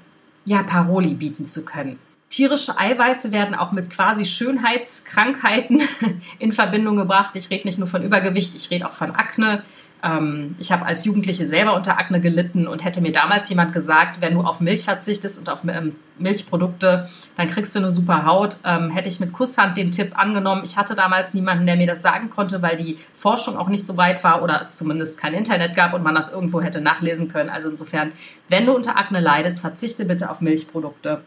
ja, 0.45 0.63
Paroli 0.63 1.13
bieten 1.13 1.45
zu 1.45 1.63
können. 1.63 1.99
Tierische 2.29 2.77
Eiweiße 2.77 3.31
werden 3.31 3.55
auch 3.55 3.71
mit 3.71 3.89
quasi 3.89 4.25
Schönheitskrankheiten 4.25 5.81
in 6.39 6.51
Verbindung 6.51 6.97
gebracht. 6.97 7.35
Ich 7.35 7.49
rede 7.49 7.67
nicht 7.67 7.79
nur 7.79 7.87
von 7.87 8.03
Übergewicht, 8.03 8.55
ich 8.55 8.69
rede 8.69 8.87
auch 8.87 8.93
von 8.93 9.11
Akne, 9.11 9.63
ähm, 10.01 10.55
ich 10.59 10.71
habe 10.71 10.85
als 10.85 11.03
Jugendliche 11.03 11.45
selber 11.45 11.75
unter 11.75 11.97
Akne 11.97 12.21
gelitten 12.21 12.67
und 12.67 12.83
hätte 12.85 13.01
mir 13.01 13.11
damals 13.11 13.49
jemand 13.49 13.73
gesagt, 13.73 14.21
wenn 14.21 14.33
du 14.33 14.41
auf 14.41 14.61
Milch 14.61 14.83
verzichtest 14.83 15.39
und 15.39 15.49
auf 15.49 15.59
ähm, 15.67 15.95
Milchprodukte, 16.17 17.09
dann 17.35 17.49
kriegst 17.49 17.75
du 17.75 17.79
eine 17.79 17.91
super 17.91 18.25
Haut. 18.25 18.57
Ähm, 18.63 18.91
hätte 18.91 19.09
ich 19.09 19.19
mit 19.19 19.33
Kusshand 19.33 19.77
den 19.77 19.91
Tipp 19.91 20.17
angenommen. 20.17 20.61
Ich 20.63 20.77
hatte 20.77 20.95
damals 20.95 21.33
niemanden, 21.33 21.65
der 21.65 21.75
mir 21.75 21.87
das 21.87 22.01
sagen 22.01 22.29
konnte, 22.29 22.61
weil 22.61 22.77
die 22.77 22.97
Forschung 23.15 23.57
auch 23.57 23.67
nicht 23.67 23.85
so 23.85 23.97
weit 23.97 24.23
war 24.23 24.41
oder 24.41 24.61
es 24.61 24.77
zumindest 24.77 25.19
kein 25.19 25.33
Internet 25.33 25.75
gab 25.75 25.93
und 25.93 26.03
man 26.03 26.15
das 26.15 26.31
irgendwo 26.31 26.61
hätte 26.61 26.79
nachlesen 26.79 27.29
können. 27.29 27.49
Also 27.49 27.69
insofern, 27.69 28.13
wenn 28.47 28.65
du 28.65 28.73
unter 28.73 28.97
Akne 28.97 29.19
leidest, 29.19 29.59
verzichte 29.59 30.05
bitte 30.05 30.29
auf 30.29 30.39
Milchprodukte. 30.39 31.21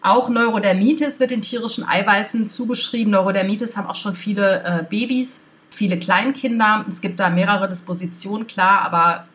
Auch 0.00 0.28
Neurodermitis 0.28 1.18
wird 1.18 1.32
den 1.32 1.42
tierischen 1.42 1.86
Eiweißen 1.86 2.48
zugeschrieben. 2.48 3.10
Neurodermitis 3.12 3.76
haben 3.76 3.88
auch 3.88 3.96
schon 3.96 4.14
viele 4.14 4.62
äh, 4.62 4.84
Babys 4.88 5.47
viele 5.78 5.98
Kleinkinder. 5.98 6.84
Es 6.88 7.00
gibt 7.00 7.20
da 7.20 7.30
mehrere 7.30 7.68
Dispositionen, 7.68 8.48
klar, 8.48 8.82
aber 8.82 9.26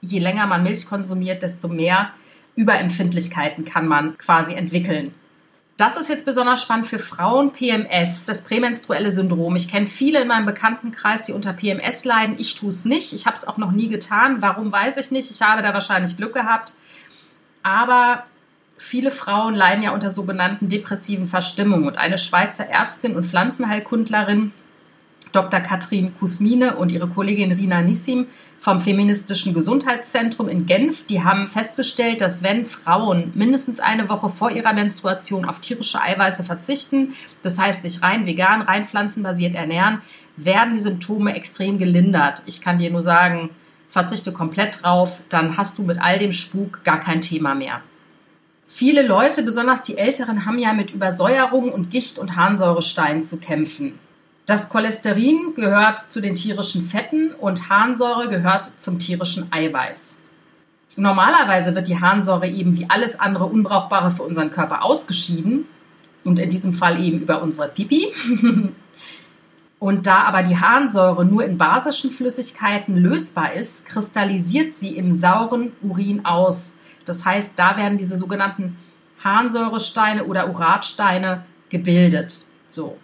je 0.00 0.20
länger 0.20 0.46
man 0.46 0.62
Milch 0.62 0.86
konsumiert, 0.86 1.42
desto 1.42 1.68
mehr 1.68 2.10
Überempfindlichkeiten 2.54 3.64
kann 3.64 3.88
man 3.88 4.16
quasi 4.16 4.54
entwickeln. 4.54 5.12
Das 5.76 5.96
ist 5.96 6.08
jetzt 6.08 6.24
besonders 6.24 6.62
spannend 6.62 6.86
für 6.86 7.00
Frauen. 7.00 7.52
PMS, 7.52 8.26
das 8.26 8.44
prämenstruelle 8.44 9.10
Syndrom. 9.10 9.56
Ich 9.56 9.68
kenne 9.68 9.88
viele 9.88 10.22
in 10.22 10.28
meinem 10.28 10.46
Bekanntenkreis, 10.46 11.24
die 11.24 11.32
unter 11.32 11.52
PMS 11.52 12.04
leiden. 12.04 12.36
Ich 12.38 12.54
tue 12.54 12.68
es 12.68 12.84
nicht. 12.84 13.12
Ich 13.12 13.26
habe 13.26 13.34
es 13.34 13.46
auch 13.46 13.56
noch 13.56 13.72
nie 13.72 13.88
getan. 13.88 14.40
Warum 14.40 14.70
weiß 14.70 14.98
ich 14.98 15.10
nicht. 15.10 15.32
Ich 15.32 15.42
habe 15.42 15.62
da 15.62 15.74
wahrscheinlich 15.74 16.16
Glück 16.16 16.32
gehabt. 16.32 16.74
Aber 17.64 18.22
viele 18.76 19.10
Frauen 19.10 19.56
leiden 19.56 19.82
ja 19.82 19.90
unter 19.90 20.10
sogenannten 20.10 20.68
depressiven 20.68 21.26
Verstimmungen. 21.26 21.88
Und 21.88 21.98
eine 21.98 22.18
Schweizer 22.18 22.68
Ärztin 22.68 23.16
und 23.16 23.26
Pflanzenheilkundlerin 23.26 24.52
Dr. 25.34 25.60
Katrin 25.60 26.14
Kusmine 26.16 26.76
und 26.76 26.92
ihre 26.92 27.08
Kollegin 27.08 27.50
Rina 27.50 27.82
Nissim 27.82 28.28
vom 28.60 28.80
Feministischen 28.80 29.52
Gesundheitszentrum 29.52 30.48
in 30.48 30.64
Genf, 30.64 31.06
die 31.06 31.24
haben 31.24 31.48
festgestellt, 31.48 32.20
dass 32.20 32.44
wenn 32.44 32.66
Frauen 32.66 33.32
mindestens 33.34 33.80
eine 33.80 34.08
Woche 34.08 34.30
vor 34.30 34.52
ihrer 34.52 34.72
Menstruation 34.72 35.44
auf 35.44 35.58
tierische 35.58 36.00
Eiweiße 36.00 36.44
verzichten, 36.44 37.14
das 37.42 37.58
heißt 37.58 37.82
sich 37.82 38.02
rein 38.02 38.26
vegan, 38.26 38.62
rein 38.62 38.86
pflanzenbasiert 38.86 39.56
ernähren, 39.56 40.00
werden 40.36 40.74
die 40.74 40.80
Symptome 40.80 41.34
extrem 41.34 41.78
gelindert. 41.78 42.42
Ich 42.46 42.60
kann 42.60 42.78
dir 42.78 42.90
nur 42.90 43.02
sagen, 43.02 43.50
verzichte 43.88 44.32
komplett 44.32 44.82
drauf, 44.82 45.20
dann 45.30 45.56
hast 45.56 45.78
du 45.78 45.82
mit 45.82 46.00
all 46.00 46.18
dem 46.18 46.32
Spuk 46.32 46.84
gar 46.84 47.00
kein 47.00 47.20
Thema 47.20 47.56
mehr. 47.56 47.80
Viele 48.66 49.06
Leute, 49.06 49.42
besonders 49.42 49.82
die 49.82 49.98
Älteren, 49.98 50.46
haben 50.46 50.58
ja 50.58 50.72
mit 50.72 50.92
Übersäuerung 50.92 51.72
und 51.72 51.90
Gicht- 51.90 52.18
und 52.18 52.36
Harnsäurestein 52.36 53.24
zu 53.24 53.38
kämpfen. 53.38 53.98
Das 54.46 54.68
Cholesterin 54.68 55.54
gehört 55.56 55.98
zu 55.98 56.20
den 56.20 56.34
tierischen 56.34 56.84
Fetten 56.84 57.32
und 57.32 57.70
Harnsäure 57.70 58.28
gehört 58.28 58.66
zum 58.78 58.98
tierischen 58.98 59.50
Eiweiß. 59.50 60.18
Normalerweise 60.96 61.74
wird 61.74 61.88
die 61.88 62.00
Harnsäure 62.00 62.46
eben 62.46 62.76
wie 62.76 62.88
alles 62.88 63.18
andere 63.18 63.46
Unbrauchbare 63.46 64.10
für 64.10 64.22
unseren 64.22 64.50
Körper 64.50 64.82
ausgeschieden 64.82 65.66
und 66.24 66.38
in 66.38 66.50
diesem 66.50 66.74
Fall 66.74 67.02
eben 67.02 67.20
über 67.20 67.42
unsere 67.42 67.68
Pipi. 67.68 68.12
Und 69.80 70.06
da 70.06 70.22
aber 70.22 70.42
die 70.42 70.56
Harnsäure 70.56 71.26
nur 71.26 71.44
in 71.44 71.58
basischen 71.58 72.10
Flüssigkeiten 72.10 72.96
lösbar 72.96 73.52
ist, 73.52 73.84
kristallisiert 73.84 74.74
sie 74.74 74.96
im 74.96 75.12
sauren 75.12 75.72
Urin 75.82 76.24
aus. 76.24 76.76
Das 77.04 77.26
heißt, 77.26 77.52
da 77.56 77.76
werden 77.76 77.98
diese 77.98 78.16
sogenannten 78.16 78.78
Harnsäuresteine 79.22 80.24
oder 80.24 80.48
Uratsteine 80.48 81.44
gebildet. 81.68 82.38
So. 82.66 82.96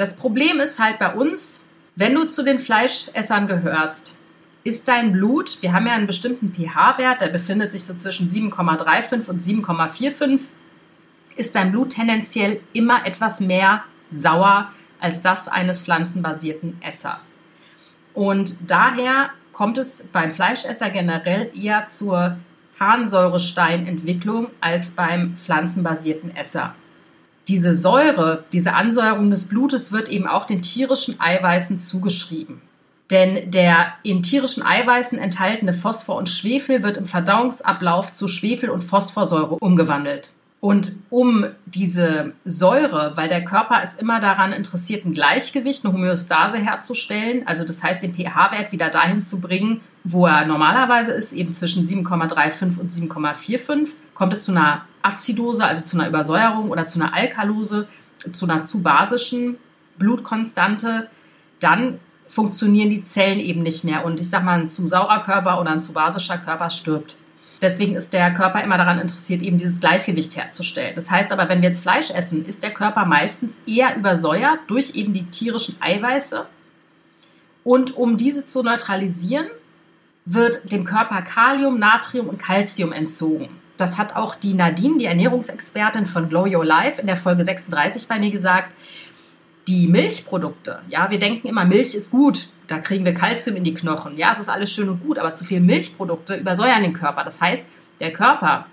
Das 0.00 0.16
Problem 0.16 0.60
ist 0.60 0.78
halt 0.78 0.98
bei 0.98 1.12
uns, 1.12 1.66
wenn 1.94 2.14
du 2.14 2.24
zu 2.24 2.42
den 2.42 2.58
Fleischessern 2.58 3.46
gehörst, 3.46 4.18
ist 4.64 4.88
dein 4.88 5.12
Blut, 5.12 5.58
wir 5.60 5.74
haben 5.74 5.86
ja 5.86 5.92
einen 5.92 6.06
bestimmten 6.06 6.54
pH-Wert, 6.54 7.20
der 7.20 7.28
befindet 7.28 7.70
sich 7.70 7.84
so 7.84 7.92
zwischen 7.92 8.26
7,35 8.26 9.28
und 9.28 9.42
7,45, 9.42 10.40
ist 11.36 11.54
dein 11.54 11.70
Blut 11.70 11.90
tendenziell 11.90 12.62
immer 12.72 13.06
etwas 13.06 13.40
mehr 13.40 13.84
sauer 14.08 14.72
als 15.00 15.20
das 15.20 15.48
eines 15.48 15.82
pflanzenbasierten 15.82 16.80
Essers. 16.80 17.38
Und 18.14 18.56
daher 18.70 19.28
kommt 19.52 19.76
es 19.76 20.08
beim 20.10 20.32
Fleischesser 20.32 20.88
generell 20.88 21.50
eher 21.54 21.88
zur 21.88 22.38
Harnsäuresteinentwicklung 22.78 24.46
als 24.62 24.92
beim 24.92 25.36
pflanzenbasierten 25.36 26.34
Esser. 26.34 26.74
Diese 27.50 27.74
Säure, 27.74 28.44
diese 28.52 28.74
Ansäuerung 28.74 29.28
des 29.28 29.48
Blutes 29.48 29.90
wird 29.90 30.08
eben 30.08 30.28
auch 30.28 30.46
den 30.46 30.62
tierischen 30.62 31.20
Eiweißen 31.20 31.80
zugeschrieben. 31.80 32.60
Denn 33.10 33.50
der 33.50 33.94
in 34.04 34.22
tierischen 34.22 34.62
Eiweißen 34.62 35.18
enthaltene 35.18 35.72
Phosphor 35.74 36.14
und 36.14 36.28
Schwefel 36.28 36.84
wird 36.84 36.96
im 36.96 37.06
Verdauungsablauf 37.06 38.12
zu 38.12 38.28
Schwefel- 38.28 38.70
und 38.70 38.84
Phosphorsäure 38.84 39.56
umgewandelt. 39.56 40.30
Und 40.60 40.92
um 41.10 41.44
diese 41.66 42.34
Säure, 42.44 43.16
weil 43.16 43.28
der 43.28 43.44
Körper 43.44 43.82
ist 43.82 44.00
immer 44.00 44.20
daran 44.20 44.52
interessiert, 44.52 45.04
ein 45.04 45.12
Gleichgewicht, 45.12 45.84
eine 45.84 45.92
Homöostase 45.92 46.58
herzustellen, 46.58 47.48
also 47.48 47.64
das 47.64 47.82
heißt, 47.82 48.00
den 48.00 48.14
pH-Wert 48.14 48.70
wieder 48.70 48.90
dahin 48.90 49.22
zu 49.22 49.40
bringen, 49.40 49.80
wo 50.04 50.24
er 50.26 50.46
normalerweise 50.46 51.10
ist, 51.10 51.32
eben 51.32 51.52
zwischen 51.52 51.84
7,35 51.84 52.78
und 52.78 52.88
7,45, 52.88 53.88
kommt 54.14 54.34
es 54.34 54.44
zu 54.44 54.52
einer 54.52 54.82
Azidose, 55.02 55.64
also 55.64 55.84
zu 55.84 55.98
einer 55.98 56.08
Übersäuerung 56.08 56.70
oder 56.70 56.86
zu 56.86 57.00
einer 57.00 57.14
Alkalose, 57.14 57.88
zu 58.32 58.46
einer 58.46 58.64
zu 58.64 58.82
basischen 58.82 59.56
Blutkonstante, 59.98 61.08
dann 61.58 61.98
funktionieren 62.26 62.90
die 62.90 63.04
Zellen 63.04 63.40
eben 63.40 63.62
nicht 63.62 63.84
mehr. 63.84 64.04
Und 64.04 64.20
ich 64.20 64.30
sag 64.30 64.44
mal, 64.44 64.60
ein 64.60 64.70
zu 64.70 64.86
saurer 64.86 65.20
Körper 65.20 65.60
oder 65.60 65.70
ein 65.70 65.80
zu 65.80 65.92
basischer 65.92 66.38
Körper 66.38 66.70
stirbt. 66.70 67.16
Deswegen 67.60 67.94
ist 67.94 68.14
der 68.14 68.32
Körper 68.32 68.62
immer 68.62 68.78
daran 68.78 68.98
interessiert, 68.98 69.42
eben 69.42 69.58
dieses 69.58 69.80
Gleichgewicht 69.80 70.34
herzustellen. 70.36 70.94
Das 70.94 71.10
heißt 71.10 71.30
aber, 71.30 71.48
wenn 71.48 71.60
wir 71.60 71.68
jetzt 71.68 71.82
Fleisch 71.82 72.10
essen, 72.10 72.46
ist 72.46 72.62
der 72.62 72.72
Körper 72.72 73.04
meistens 73.04 73.62
eher 73.66 73.96
übersäuert 73.96 74.60
durch 74.68 74.94
eben 74.94 75.12
die 75.12 75.26
tierischen 75.26 75.76
Eiweiße. 75.80 76.46
Und 77.62 77.96
um 77.96 78.16
diese 78.16 78.46
zu 78.46 78.62
neutralisieren, 78.62 79.48
wird 80.24 80.72
dem 80.72 80.84
Körper 80.84 81.20
Kalium, 81.22 81.78
Natrium 81.78 82.28
und 82.28 82.38
Calcium 82.38 82.92
entzogen. 82.92 83.48
Das 83.80 83.96
hat 83.96 84.14
auch 84.14 84.34
die 84.34 84.52
Nadine, 84.52 84.98
die 84.98 85.06
Ernährungsexpertin 85.06 86.04
von 86.06 86.28
Glow 86.28 86.46
Your 86.46 86.64
Life, 86.64 87.00
in 87.00 87.06
der 87.06 87.16
Folge 87.16 87.44
36 87.44 88.08
bei 88.08 88.18
mir 88.18 88.30
gesagt. 88.30 88.74
Die 89.68 89.86
Milchprodukte, 89.86 90.80
ja, 90.88 91.10
wir 91.10 91.18
denken 91.18 91.48
immer, 91.48 91.64
Milch 91.64 91.94
ist 91.94 92.10
gut, 92.10 92.48
da 92.66 92.78
kriegen 92.78 93.04
wir 93.04 93.14
Kalzium 93.14 93.56
in 93.56 93.64
die 93.64 93.74
Knochen. 93.74 94.18
Ja, 94.18 94.32
es 94.32 94.38
ist 94.38 94.48
alles 94.48 94.72
schön 94.72 94.88
und 94.88 95.02
gut, 95.02 95.18
aber 95.18 95.34
zu 95.34 95.44
viel 95.44 95.60
Milchprodukte 95.60 96.36
übersäuern 96.36 96.82
den 96.82 96.92
Körper. 96.92 97.24
Das 97.24 97.40
heißt, 97.40 97.68
der 98.00 98.12
Körper, 98.12 98.66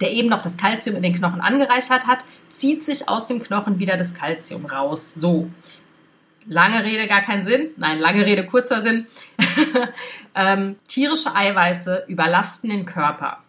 der 0.00 0.12
eben 0.12 0.28
noch 0.28 0.42
das 0.42 0.56
Kalzium 0.56 0.96
in 0.96 1.02
den 1.02 1.14
Knochen 1.14 1.40
angereichert 1.40 2.06
hat, 2.06 2.24
zieht 2.48 2.84
sich 2.84 3.08
aus 3.08 3.26
dem 3.26 3.42
Knochen 3.42 3.78
wieder 3.78 3.96
das 3.96 4.14
Kalzium 4.14 4.66
raus. 4.66 5.14
So. 5.14 5.48
Lange 6.46 6.84
Rede, 6.84 7.06
gar 7.06 7.22
keinen 7.22 7.42
Sinn. 7.42 7.70
Nein, 7.76 7.98
lange 7.98 8.26
Rede, 8.26 8.44
kurzer 8.44 8.82
Sinn. 8.82 9.06
ähm, 10.34 10.76
tierische 10.86 11.34
Eiweiße 11.34 12.04
überlasten 12.08 12.68
den 12.68 12.84
Körper. 12.84 13.43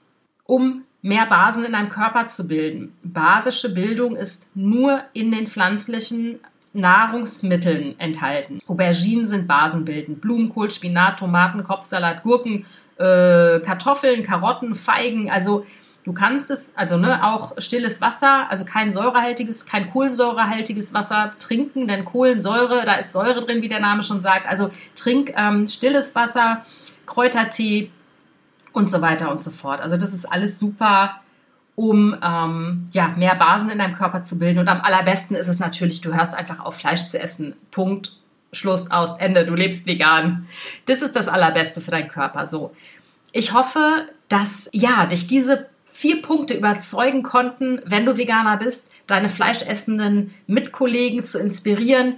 Um 0.45 0.83
mehr 1.01 1.25
Basen 1.27 1.65
in 1.65 1.73
deinem 1.73 1.89
Körper 1.89 2.27
zu 2.27 2.47
bilden. 2.47 2.95
Basische 3.03 3.73
Bildung 3.73 4.15
ist 4.15 4.49
nur 4.55 5.01
in 5.13 5.31
den 5.31 5.47
pflanzlichen 5.47 6.39
Nahrungsmitteln 6.73 7.99
enthalten. 7.99 8.59
Auberginen 8.67 9.27
sind 9.27 9.47
basenbildend. 9.47 10.19
Blumenkohl, 10.19 10.71
Spinat, 10.71 11.19
Tomaten, 11.19 11.63
Kopfsalat, 11.63 12.23
Gurken, 12.23 12.65
äh, 12.97 13.59
Kartoffeln, 13.59 14.23
Karotten, 14.23 14.75
Feigen. 14.75 15.29
Also 15.29 15.65
du 16.03 16.11
kannst 16.11 16.51
es, 16.51 16.73
also 16.75 16.97
ne, 16.97 17.23
auch 17.23 17.53
stilles 17.59 18.01
Wasser, 18.01 18.49
also 18.49 18.65
kein 18.65 18.91
säurehaltiges, 18.91 19.65
kein 19.65 19.89
kohlensäurehaltiges 19.91 20.93
Wasser 20.93 21.33
trinken, 21.39 21.87
denn 21.87 22.03
Kohlensäure, 22.03 22.83
da 22.85 22.95
ist 22.95 23.13
Säure 23.13 23.39
drin, 23.39 23.61
wie 23.61 23.69
der 23.69 23.79
Name 23.79 24.03
schon 24.03 24.21
sagt. 24.21 24.47
Also 24.47 24.69
trink 24.95 25.33
ähm, 25.37 25.67
stilles 25.67 26.15
Wasser, 26.15 26.65
Kräutertee 27.05 27.91
und 28.75 28.91
so 28.91 29.01
weiter 29.01 29.31
und 29.31 29.43
so 29.43 29.51
fort. 29.51 29.81
Also 29.81 29.97
das 29.97 30.13
ist 30.13 30.25
alles 30.25 30.59
super 30.59 31.21
um 31.75 32.15
ähm, 32.23 32.87
ja, 32.91 33.09
mehr 33.09 33.35
Basen 33.35 33.69
in 33.69 33.79
deinem 33.79 33.95
Körper 33.95 34.23
zu 34.23 34.39
bilden. 34.39 34.59
Und 34.59 34.69
am 34.69 34.81
allerbesten 34.81 35.35
ist 35.35 35.49
es 35.49 35.59
natürlich, 35.59 36.01
du 36.01 36.13
hörst 36.13 36.33
einfach 36.33 36.61
auf, 36.61 36.75
Fleisch 36.75 37.05
zu 37.07 37.19
essen. 37.19 37.53
Punkt, 37.71 38.17
Schluss, 38.53 38.91
aus, 38.91 39.17
Ende. 39.19 39.45
Du 39.45 39.53
lebst 39.55 39.85
vegan. 39.85 40.47
Das 40.85 41.01
ist 41.01 41.15
das 41.15 41.27
Allerbeste 41.27 41.81
für 41.81 41.91
deinen 41.91 42.07
Körper. 42.07 42.47
So. 42.47 42.73
Ich 43.33 43.53
hoffe, 43.53 44.07
dass 44.29 44.69
ja, 44.71 45.05
dich 45.05 45.27
diese 45.27 45.67
vier 45.85 46.21
Punkte 46.21 46.53
überzeugen 46.53 47.23
konnten, 47.23 47.81
wenn 47.85 48.05
du 48.05 48.17
Veganer 48.17 48.57
bist, 48.57 48.91
deine 49.07 49.29
fleischessenden 49.29 50.33
Mitkollegen 50.47 51.25
zu 51.25 51.39
inspirieren. 51.39 52.15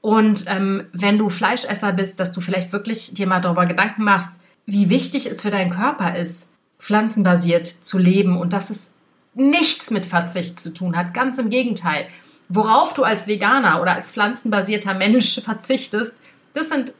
Und 0.00 0.44
ähm, 0.48 0.86
wenn 0.92 1.18
du 1.18 1.28
Fleischesser 1.28 1.92
bist, 1.92 2.20
dass 2.20 2.32
du 2.32 2.40
vielleicht 2.40 2.72
wirklich 2.72 3.12
dir 3.12 3.26
mal 3.26 3.40
darüber 3.40 3.66
Gedanken 3.66 4.04
machst, 4.04 4.32
wie 4.66 4.90
wichtig 4.90 5.26
es 5.26 5.42
für 5.42 5.50
deinen 5.50 5.70
Körper 5.70 6.16
ist, 6.16 6.48
pflanzenbasiert 6.78 7.66
zu 7.66 7.98
leben 7.98 8.36
und 8.36 8.52
dass 8.52 8.70
es 8.70 8.94
nichts 9.34 9.90
mit 9.90 10.06
Verzicht 10.06 10.60
zu 10.60 10.72
tun 10.72 10.96
hat. 10.96 11.14
Ganz 11.14 11.38
im 11.38 11.50
Gegenteil. 11.50 12.06
Worauf 12.48 12.94
du 12.94 13.02
als 13.02 13.26
Veganer 13.26 13.80
oder 13.80 13.94
als 13.94 14.12
pflanzenbasierter 14.12 14.94
Mensch 14.94 15.40
verzichtest, 15.44 16.18
das 16.52 16.68
sind 16.68 16.94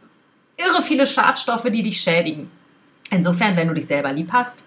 irre 0.57 0.83
viele 0.83 1.07
Schadstoffe, 1.07 1.71
die 1.71 1.83
dich 1.83 2.01
schädigen. 2.01 2.51
Insofern, 3.11 3.57
wenn 3.57 3.69
du 3.69 3.75
dich 3.75 3.87
selber 3.87 4.13
lieb 4.13 4.33
hast, 4.33 4.65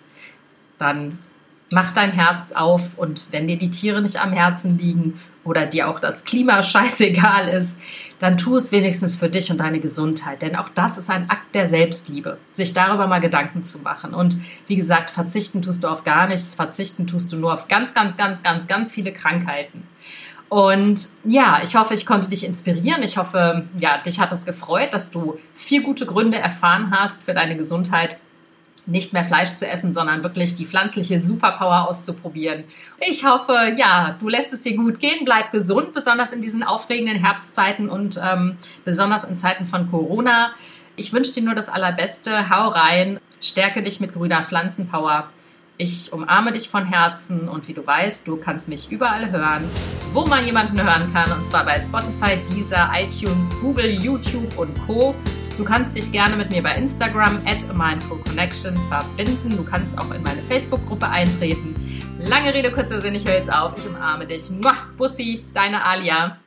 dann 0.78 1.20
mach 1.72 1.92
dein 1.92 2.12
Herz 2.12 2.52
auf 2.52 2.98
und 2.98 3.24
wenn 3.32 3.48
dir 3.48 3.58
die 3.58 3.70
Tiere 3.70 4.02
nicht 4.02 4.22
am 4.22 4.32
Herzen 4.32 4.78
liegen 4.78 5.20
oder 5.44 5.66
dir 5.66 5.90
auch 5.90 6.00
das 6.00 6.24
Klima 6.24 6.64
scheißegal 6.64 7.50
ist, 7.50 7.80
dann 8.20 8.38
tu 8.38 8.56
es 8.56 8.72
wenigstens 8.72 9.16
für 9.16 9.30
dich 9.30 9.52
und 9.52 9.60
deine 9.60 9.80
Gesundheit. 9.80 10.42
Denn 10.42 10.56
auch 10.56 10.70
das 10.70 10.98
ist 10.98 11.10
ein 11.10 11.30
Akt 11.30 11.54
der 11.54 11.68
Selbstliebe, 11.68 12.38
sich 12.52 12.74
darüber 12.74 13.08
mal 13.08 13.20
Gedanken 13.20 13.64
zu 13.64 13.80
machen. 13.80 14.14
Und 14.14 14.38
wie 14.68 14.76
gesagt, 14.76 15.12
verzichten 15.12 15.62
tust 15.62 15.84
du 15.84 15.88
auf 15.88 16.04
gar 16.04 16.28
nichts, 16.28 16.56
verzichten 16.56 17.08
tust 17.08 17.32
du 17.32 17.38
nur 17.38 17.54
auf 17.54 17.68
ganz, 17.68 17.94
ganz, 17.94 18.18
ganz, 18.18 18.42
ganz, 18.44 18.68
ganz 18.68 18.92
viele 18.92 19.14
Krankheiten. 19.14 19.84
Und 20.50 21.10
ja, 21.26 21.60
ich 21.62 21.76
hoffe, 21.76 21.94
ich 21.94 22.06
konnte 22.06 22.30
dich 22.30 22.46
inspirieren. 22.46 23.04
Ich 23.04 23.18
hoffe, 23.18 23.66
ja, 23.78 23.98
dich 23.98 24.20
hat 24.20 24.32
es 24.32 24.46
gefreut, 24.46 24.94
dass 24.94 25.12
du 25.12 25.38
vier 25.54 25.84
gute 25.84 26.06
Gründe 26.06 26.38
erfahren 26.38 26.92
hast 26.92 27.26
für 27.26 27.34
deine 27.34 27.58
Gesundheit 27.58 28.18
nicht 28.88 29.14
mehr 29.14 29.26
Fleisch 29.26 29.54
zu 29.54 29.70
essen, 29.70 29.92
sondern 29.92 30.24
wirklich 30.24 30.56
die 30.56 30.66
pflanzliche 30.66 31.20
Superpower 31.20 31.88
auszuprobieren. 31.88 32.64
Ich 33.00 33.26
hoffe, 33.26 33.74
ja, 33.78 34.16
du 34.20 34.30
lässt 34.30 34.54
es 34.54 34.62
dir 34.62 34.76
gut 34.76 35.00
gehen, 35.00 35.26
bleib 35.26 35.52
gesund, 35.52 35.94
besonders 35.94 36.32
in 36.32 36.42
diesen 36.42 36.64
aufregenden 36.64 37.18
Herbstzeiten 37.18 37.90
und 37.90 38.20
ähm, 38.24 38.58
besonders 38.86 39.26
in 39.26 39.36
Zeiten 39.36 39.66
von 39.66 39.92
Corona. 39.92 40.52
Ich 40.96 41.14
wünsche 41.14 41.34
dir 41.34 41.44
nur 41.44 41.54
das 41.54 41.70
Allerbeste. 41.70 42.50
Hau 42.50 42.70
rein, 42.70 43.20
stärke 43.42 43.84
dich 43.84 44.00
mit 44.00 44.14
grüner 44.14 44.44
Pflanzenpower. 44.44 45.30
Ich 45.80 46.12
umarme 46.12 46.54
dich 46.54 46.70
von 46.70 46.86
Herzen 46.86 47.48
und 47.48 47.68
wie 47.68 47.74
du 47.74 47.86
weißt, 47.86 48.28
du 48.28 48.38
kannst 48.38 48.68
mich 48.68 48.92
überall 48.92 49.30
hören, 49.30 49.64
wo 50.12 50.26
man 50.26 50.44
jemanden 50.44 50.82
hören 50.82 51.14
kann, 51.14 51.32
und 51.32 51.46
zwar 51.46 51.66
bei 51.66 51.80
Spotify, 51.80 52.36
Deezer, 52.50 52.90
iTunes, 52.96 53.56
Google, 53.62 54.04
YouTube 54.04 54.58
und 54.58 54.76
Co. 54.88 55.14
Du 55.58 55.64
kannst 55.64 55.98
dich 55.98 56.12
gerne 56.12 56.36
mit 56.36 56.52
mir 56.52 56.62
bei 56.62 56.76
Instagram 56.76 57.42
at 57.46 57.76
mindfulconnection 57.76 58.78
verbinden. 58.90 59.58
Du 59.58 59.64
kannst 59.64 59.98
auch 59.98 60.14
in 60.14 60.22
meine 60.22 60.44
Facebook-Gruppe 60.44 61.10
eintreten. 61.10 61.76
Lange 62.20 62.54
Rede, 62.54 62.72
kurzer 62.72 63.02
Sinn, 63.02 63.16
ich 63.16 63.26
höre 63.26 63.38
jetzt 63.38 63.52
auf. 63.52 63.74
Ich 63.76 63.88
umarme 63.88 64.28
dich. 64.28 64.52
Mua, 64.52 64.74
Bussi, 64.98 65.46
deine 65.56 65.84
Alia. 65.84 66.38